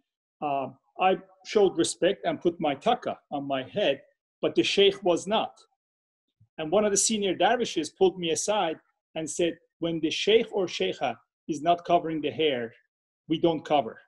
[0.41, 0.67] uh,
[0.99, 4.01] I showed respect and put my taka on my head,
[4.41, 5.51] but the sheikh was not.
[6.57, 8.77] And one of the senior dervishes pulled me aside
[9.15, 11.17] and said, "When the sheikh or sheikha
[11.47, 12.73] is not covering the hair,
[13.27, 13.99] we don't cover.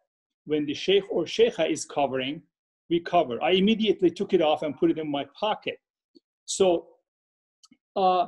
[0.45, 2.41] When the sheikh or sheikha is covering,
[2.89, 3.41] we cover.
[3.43, 5.79] I immediately took it off and put it in my pocket.
[6.45, 6.87] So,
[7.95, 8.27] uh,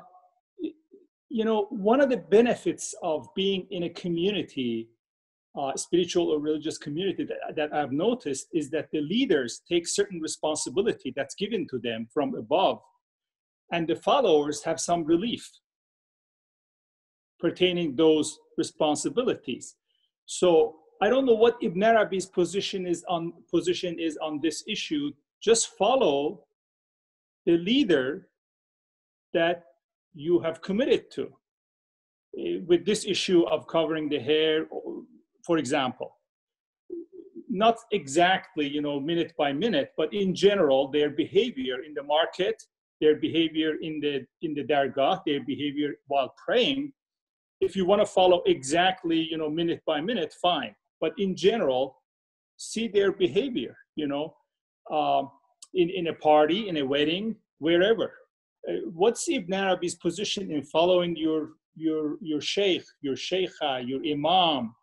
[1.29, 4.89] you know, one of the benefits of being in a community,
[5.57, 10.19] uh, spiritual or religious community that, that I've noticed is that the leaders take certain
[10.19, 12.81] responsibility that's given to them from above,
[13.71, 15.49] and the followers have some relief
[17.41, 19.75] pertaining those responsibilities.
[20.25, 25.11] So I don't know what Ibn Arabi's position is on position is on this issue.
[25.41, 26.45] Just follow
[27.45, 28.27] the leader
[29.33, 29.63] that
[30.13, 31.23] you have committed to.
[32.37, 34.67] Eh, with this issue of covering the hair,
[35.43, 36.17] for example,
[37.49, 42.63] not exactly you know minute by minute, but in general, their behavior in the market,
[43.01, 46.93] their behavior in the in the dargah, their behavior while praying.
[47.61, 51.97] If you want to follow exactly you know minute by minute, fine but in general,
[52.57, 54.33] see their behavior, you know,
[54.91, 55.31] um,
[55.73, 58.13] in, in a party, in a wedding, wherever.
[58.69, 64.75] Uh, what's Ibn Arabi's position in following your, your, your sheikh, your sheikha, your imam?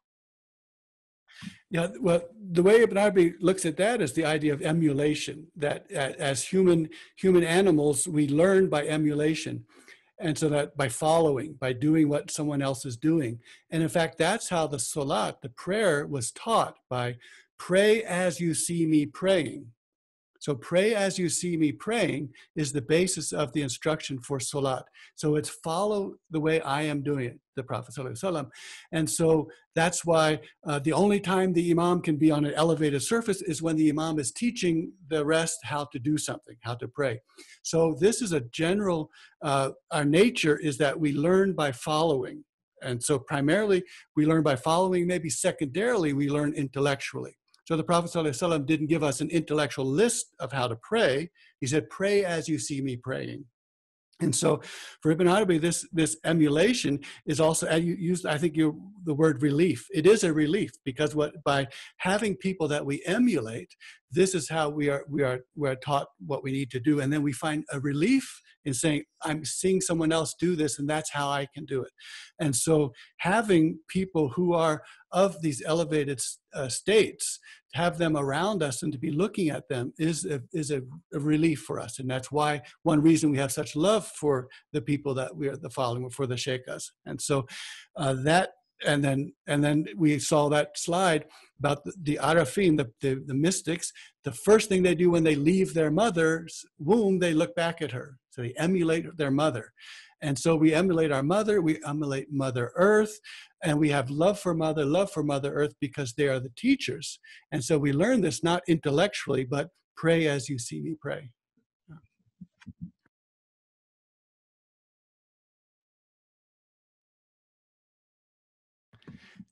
[1.71, 5.89] Yeah, well, the way Ibn Arabi looks at that is the idea of emulation, that
[5.93, 9.65] as human, human animals, we learn by emulation.
[10.21, 13.39] And so that by following, by doing what someone else is doing.
[13.71, 17.17] And in fact, that's how the salat, the prayer, was taught by
[17.59, 19.67] pray as you see me praying.
[20.39, 24.85] So pray as you see me praying is the basis of the instruction for salat.
[25.17, 28.49] So it's follow the way I am doing it, the Prophet ﷺ.
[28.93, 33.03] And so that's why uh, the only time the imam can be on an elevated
[33.03, 36.89] surface is when the imam is teaching the rest how to do something, how to
[36.89, 37.21] pray.
[37.63, 39.11] So this is a general,
[39.43, 42.45] uh, our nature is that we learn by following.
[42.83, 43.83] And so primarily
[44.15, 47.37] we learn by following, maybe secondarily we learn intellectually.
[47.69, 51.31] So the Prophet ﷺ didn't give us an intellectual list of how to pray.
[51.61, 53.45] He said, pray as you see me praying.
[54.21, 54.63] And so
[55.03, 59.43] for Ibn Arabi, this, this emulation is also, you used, I think you the word
[59.43, 59.87] relief.
[59.93, 63.77] It is a relief because what by having people that we emulate,
[64.11, 67.01] this is how we are, we are, we are taught what we need to do.
[67.01, 70.89] And then we find a relief in saying, I'm seeing someone else do this and
[70.89, 71.93] that's how I can do it.
[72.41, 74.83] And so having people who are
[75.13, 76.21] of these elevated
[76.53, 77.39] uh, states,
[77.75, 80.81] have them around us and to be looking at them is a, is a,
[81.13, 81.99] a, relief for us.
[81.99, 85.57] And that's why one reason we have such love for the people that we are
[85.57, 86.93] the following, for the sheikhs.
[87.05, 87.47] And so
[87.97, 88.51] uh, that
[88.87, 91.25] and then and then we saw that slide
[91.59, 93.93] about the, the arifin, the, the, the mystics.
[94.25, 97.93] The first thing they do when they leave their mother's womb, they look back at
[97.93, 98.19] her.
[98.31, 99.73] So they emulate their mother.
[100.21, 103.19] And so we emulate our mother, we emulate Mother Earth,
[103.63, 107.19] and we have love for Mother, love for Mother Earth because they are the teachers.
[107.53, 111.31] And so we learn this not intellectually, but pray as you see me pray.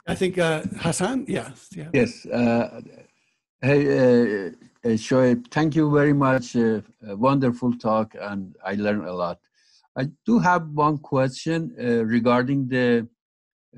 [0.08, 1.68] I think uh, Hassan, yes.
[1.74, 1.88] Yeah.
[1.92, 2.24] Yes.
[2.26, 2.80] Uh,
[3.60, 4.50] hey, uh,
[4.84, 6.54] uh, Shuaib, thank you very much.
[6.54, 9.40] Uh, wonderful talk, and I learned a lot.
[9.98, 13.08] I do have one question uh, regarding the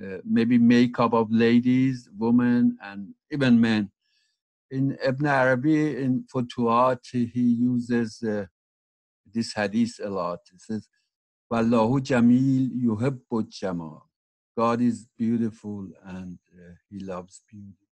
[0.03, 3.91] uh, maybe makeup of ladies, women, and even men.
[4.71, 8.47] In Ibn Arabi, in Futuhat, he uses uh,
[9.33, 10.41] this hadith a lot.
[10.53, 10.89] It says,
[11.53, 14.09] Wallahu jamil yuhibbu jamal.
[14.57, 17.87] God is beautiful and uh, he loves beauty.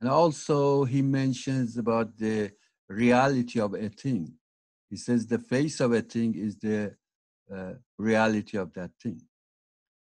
[0.00, 2.52] And also he mentions about the
[2.88, 4.32] reality of a thing.
[4.88, 6.94] He says the face of a thing is the
[7.54, 9.20] uh, reality of that thing.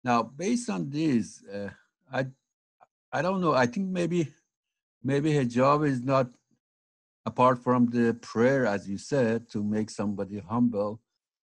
[0.05, 1.71] Now, based on this, uh,
[2.13, 2.27] I
[3.11, 3.55] I don't know.
[3.55, 4.29] I think maybe
[5.03, 6.29] maybe hijab is not
[7.27, 11.01] apart from the prayer, as you said, to make somebody humble.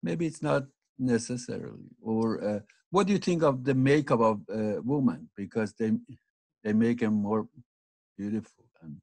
[0.03, 0.63] Maybe it's not
[0.99, 1.91] necessarily.
[2.01, 2.61] Or uh,
[2.91, 5.29] what do you think of the makeup of a woman?
[5.37, 5.93] Because they
[6.63, 7.49] they make them more
[8.17, 8.97] beautiful and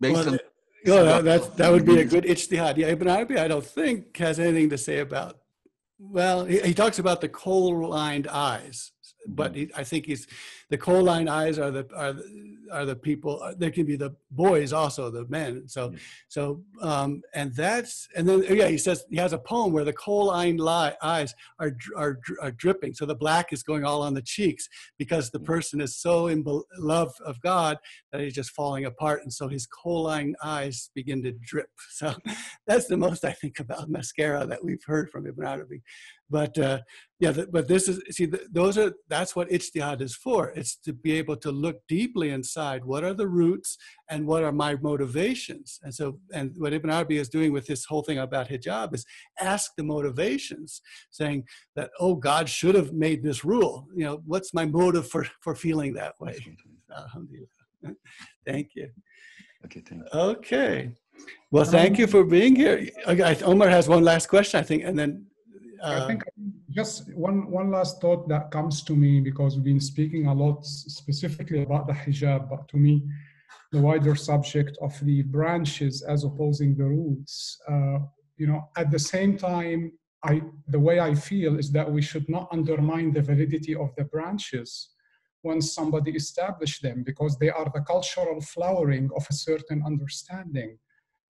[0.00, 0.38] based Well, on
[0.84, 2.76] Yeah, that, that, that would be a good ijtihad.
[2.76, 5.38] Yeah, Ibn Arabi, I don't think has anything to say about,
[5.98, 8.92] well, he, he talks about the kohl-lined eyes,
[9.28, 10.26] but he, I think he's,
[10.70, 14.14] the kohl-lined eyes are the, are, the- are the people, uh, there can be the
[14.32, 15.68] boys also, the men.
[15.68, 15.92] So,
[16.28, 19.92] so, um, and that's, and then, yeah, he says, he has a poem where the
[19.92, 22.94] kohl-lined li- eyes are, are, are dripping.
[22.94, 26.44] So the black is going all on the cheeks because the person is so in
[26.78, 27.78] love of God
[28.12, 29.22] that he's just falling apart.
[29.22, 31.70] And so his kohl-lined eyes begin to drip.
[31.90, 32.14] So
[32.66, 35.82] that's the most I think about mascara that we've heard from Ibn Arabi.
[36.28, 36.80] But uh,
[37.18, 40.50] yeah, but this is, see, th- those are, that's what ijtihad is for.
[40.50, 42.84] It's to be able to look deeply inside.
[42.84, 43.78] What are the roots
[44.10, 45.78] and what are my motivations?
[45.82, 49.06] And so, and what Ibn Arabi is doing with this whole thing about hijab is
[49.40, 51.44] ask the motivations, saying
[51.74, 53.86] that, oh, God should have made this rule.
[53.94, 56.36] You know, what's my motive for, for feeling that way?
[56.94, 57.46] Alhamdulillah.
[58.46, 58.90] Thank you.
[59.64, 60.20] Okay, thank you.
[60.20, 60.90] Okay.
[61.50, 62.88] Well, thank you for being here.
[63.06, 65.26] Okay, Omar has one last question, I think, and then.
[65.82, 66.22] I uh, think
[66.70, 70.64] just one one last thought that comes to me because we've been speaking a lot
[70.64, 73.02] specifically about the hijab, but to me,
[73.72, 77.60] the wider subject of the branches as opposing the roots.
[77.68, 77.98] Uh,
[78.36, 79.92] you know, at the same time,
[80.22, 84.04] I the way I feel is that we should not undermine the validity of the
[84.04, 84.90] branches
[85.42, 90.78] once somebody established them because they are the cultural flowering of a certain understanding.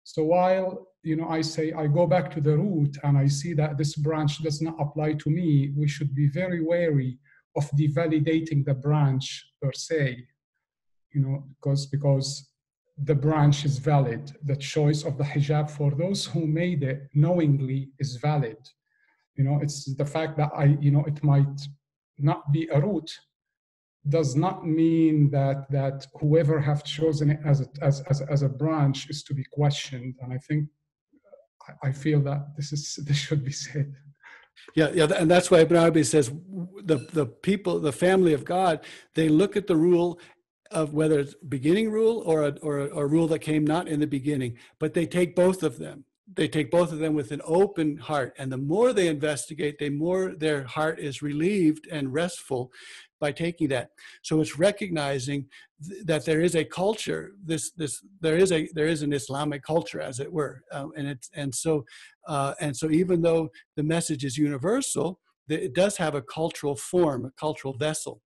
[0.09, 3.55] So while you know I say I go back to the root and I see
[3.55, 7.19] that this branch does not apply to me, we should be very wary
[7.57, 9.27] of devalidating the branch
[9.61, 10.25] per se.
[11.13, 12.29] You know, because because
[13.09, 14.23] the branch is valid.
[14.45, 18.59] The choice of the hijab for those who made it knowingly is valid.
[19.35, 21.59] You know, it's the fact that I, you know, it might
[22.17, 23.11] not be a root
[24.09, 28.49] does not mean that that whoever have chosen it as a, as, as, as a
[28.49, 30.15] branch is to be questioned.
[30.21, 30.69] And I think
[31.83, 33.95] I, feel that this is this should be said.
[34.75, 36.31] Yeah, yeah, and that's why Ibn Arabi says
[36.85, 38.81] the the people, the family of God,
[39.15, 40.19] they look at the rule
[40.71, 43.89] of whether it's beginning rule or a, or a, or a rule that came not
[43.89, 46.05] in the beginning, but they take both of them.
[46.35, 49.91] They take both of them with an open heart, and the more they investigate, the
[49.91, 52.73] more their heart is relieved and restful
[53.21, 53.91] by taking that.
[54.23, 55.47] So it's recognizing
[55.87, 57.33] th- that there is a culture.
[57.45, 61.07] This this there is a there is an Islamic culture, as it were, um, and
[61.09, 61.85] it's and so
[62.29, 66.77] uh, and so even though the message is universal, th- it does have a cultural
[66.77, 68.21] form, a cultural vessel.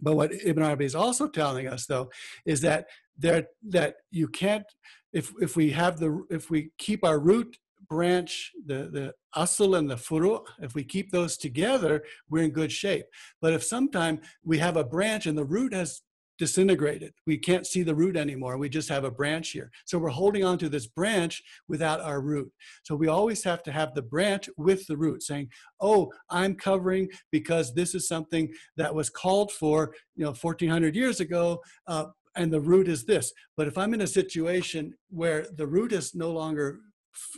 [0.00, 2.10] But what Ibn Arabi is also telling us, though,
[2.46, 2.86] is that
[3.18, 4.64] there that you can't
[5.12, 7.58] if if we have the if we keep our root
[7.92, 12.72] branch the the asl and the furu if we keep those together we're in good
[12.72, 13.04] shape.
[13.42, 16.00] But if sometime we have a branch and the root has
[16.38, 19.70] disintegrated we can't see the root anymore we just have a branch here.
[19.84, 22.50] So we're holding on to this branch without our root.
[22.82, 25.48] So we always have to have the branch with the root saying
[25.88, 28.44] oh i'm covering because this is something
[28.78, 32.06] that was called for you know 1400 years ago uh,
[32.36, 33.26] and the root is this.
[33.58, 36.80] But if i'm in a situation where the root is no longer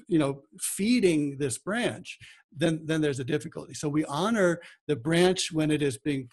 [0.06, 2.18] you know feeding this branch
[2.56, 3.74] then then there's a difficulty.
[3.74, 6.28] So we honor the branch when it is being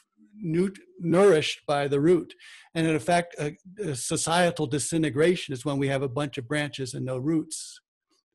[1.00, 2.34] nourished by the root.
[2.74, 6.94] And in effect a, a societal disintegration is when we have a bunch of branches
[6.94, 7.82] and no roots.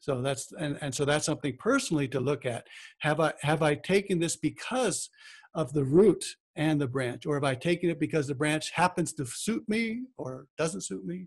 [0.00, 2.66] So that's and, and so that's something personally to look at.
[3.00, 5.10] Have i have i taken this because
[5.54, 6.24] of the root
[6.54, 7.26] and the branch?
[7.26, 11.04] Or have i taken it because the branch happens to suit me or doesn't suit
[11.04, 11.26] me?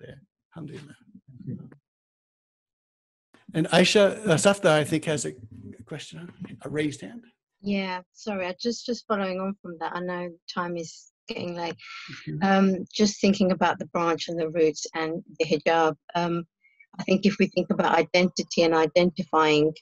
[0.00, 0.22] There.
[0.56, 0.94] Alhamdulillah
[3.54, 5.32] and aisha uh, safda i think has a
[5.86, 6.30] question
[6.62, 7.24] a raised hand
[7.60, 9.94] Yeah, sorry, I just just following on from that.
[9.94, 11.74] I know time is getting late.
[12.42, 15.96] Um, just thinking about the branch and the roots and the hijab.
[16.14, 16.44] Um,
[16.98, 19.74] I think if we think about identity and identifying,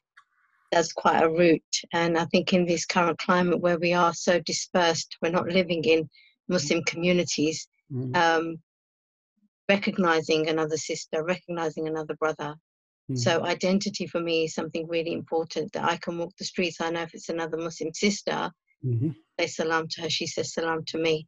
[0.73, 1.63] that's quite a root.
[1.93, 5.85] And I think in this current climate where we are so dispersed, we're not living
[5.85, 6.09] in
[6.49, 7.69] Muslim communities.
[8.15, 8.57] Um,
[9.69, 12.55] recognizing another sister, recognizing another brother,
[13.11, 13.19] Mm.
[13.19, 16.81] so identity for me is something really important that I can walk the streets.
[16.81, 18.51] I know if it's another Muslim sister,
[18.85, 19.11] mm-hmm.
[19.39, 21.27] say salam to her, she says salam to me.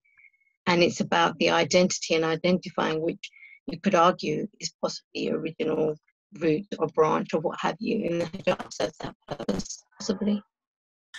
[0.67, 3.31] And it's about the identity and identifying, which
[3.67, 5.95] you could argue is possibly original
[6.41, 10.43] root or branch or what have you in the hijab serves that purpose, possibly.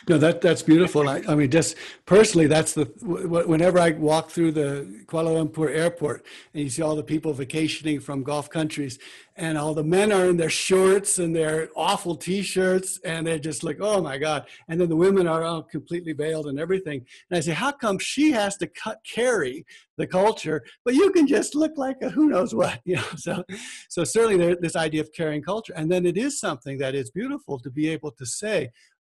[0.07, 1.09] No, that that's beautiful.
[1.09, 6.25] I, I mean, just personally, that's the whenever I walk through the Kuala Lumpur airport
[6.53, 8.99] and you see all the people vacationing from Gulf countries,
[9.35, 13.63] and all the men are in their shorts and their awful t-shirts, and they're just
[13.63, 14.45] like, oh my god.
[14.67, 17.05] And then the women are all completely veiled and everything.
[17.29, 19.65] And I say, how come she has to cut carry
[19.97, 23.03] the culture, but you can just look like a who knows what, you know?
[23.15, 23.43] So,
[23.89, 27.11] so certainly there, this idea of carrying culture, and then it is something that is
[27.11, 28.71] beautiful to be able to say,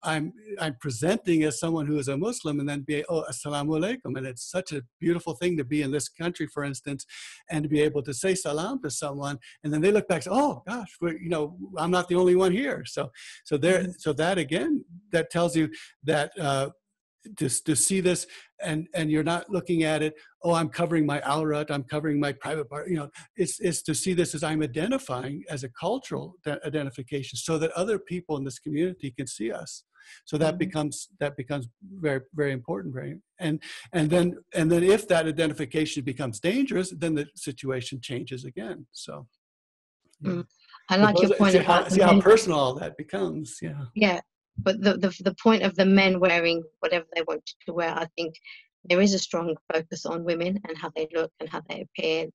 [0.03, 4.17] I'm I'm presenting as someone who is a Muslim and then be oh assalamu alaikum
[4.17, 7.05] and it's such a beautiful thing to be in this country for instance
[7.49, 10.23] and to be able to say salam to someone and then they look back and
[10.25, 13.11] say oh gosh you know I'm not the only one here so
[13.45, 13.91] so there mm-hmm.
[13.97, 15.69] so that again that tells you
[16.03, 16.69] that uh,
[17.37, 18.25] to, to see this
[18.63, 20.13] and and you're not looking at it
[20.43, 23.93] oh i'm covering my awrat i'm covering my private part you know it's it's to
[23.93, 28.59] see this as i'm identifying as a cultural identification so that other people in this
[28.59, 29.83] community can see us
[30.25, 30.59] so that mm-hmm.
[30.59, 31.67] becomes that becomes
[31.99, 33.61] very very important right and
[33.93, 39.27] and then and then if that identification becomes dangerous then the situation changes again so
[40.23, 40.45] mm.
[40.89, 44.19] i like your point see how, see how personal all that becomes yeah yeah
[44.57, 48.07] but the, the the point of the men wearing whatever they want to wear i
[48.17, 48.35] think
[48.85, 52.27] there is a strong focus on women and how they look and how they appear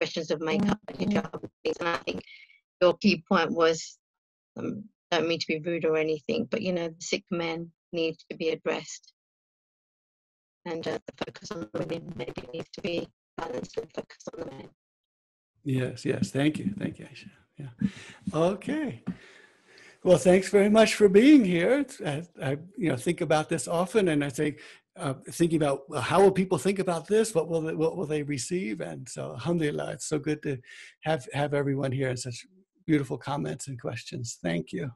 [0.00, 1.18] questions of makeup and mm-hmm.
[1.18, 2.22] hijab and things and i think
[2.80, 3.98] your key point was
[4.56, 4.84] um,
[5.14, 8.36] don't mean to be rude or anything, but you know, the sick men need to
[8.36, 9.12] be addressed.
[10.66, 14.40] And uh, the focus on the women maybe needs to be balanced and focus on
[14.40, 14.68] the men.
[15.64, 16.30] Yes, yes.
[16.30, 16.74] Thank you.
[16.78, 17.30] Thank you, Aisha.
[17.58, 17.88] Yeah.
[18.34, 19.02] Okay.
[20.02, 21.86] Well, thanks very much for being here.
[22.04, 24.60] I, I you know, think about this often, and I think
[24.96, 27.34] uh, thinking about well, how will people think about this?
[27.34, 28.80] What will they, what will they receive?
[28.80, 30.58] And so, alhamdulillah, it's so good to
[31.04, 32.46] have have everyone here and such
[32.86, 34.38] beautiful comments and questions.
[34.42, 34.90] Thank you.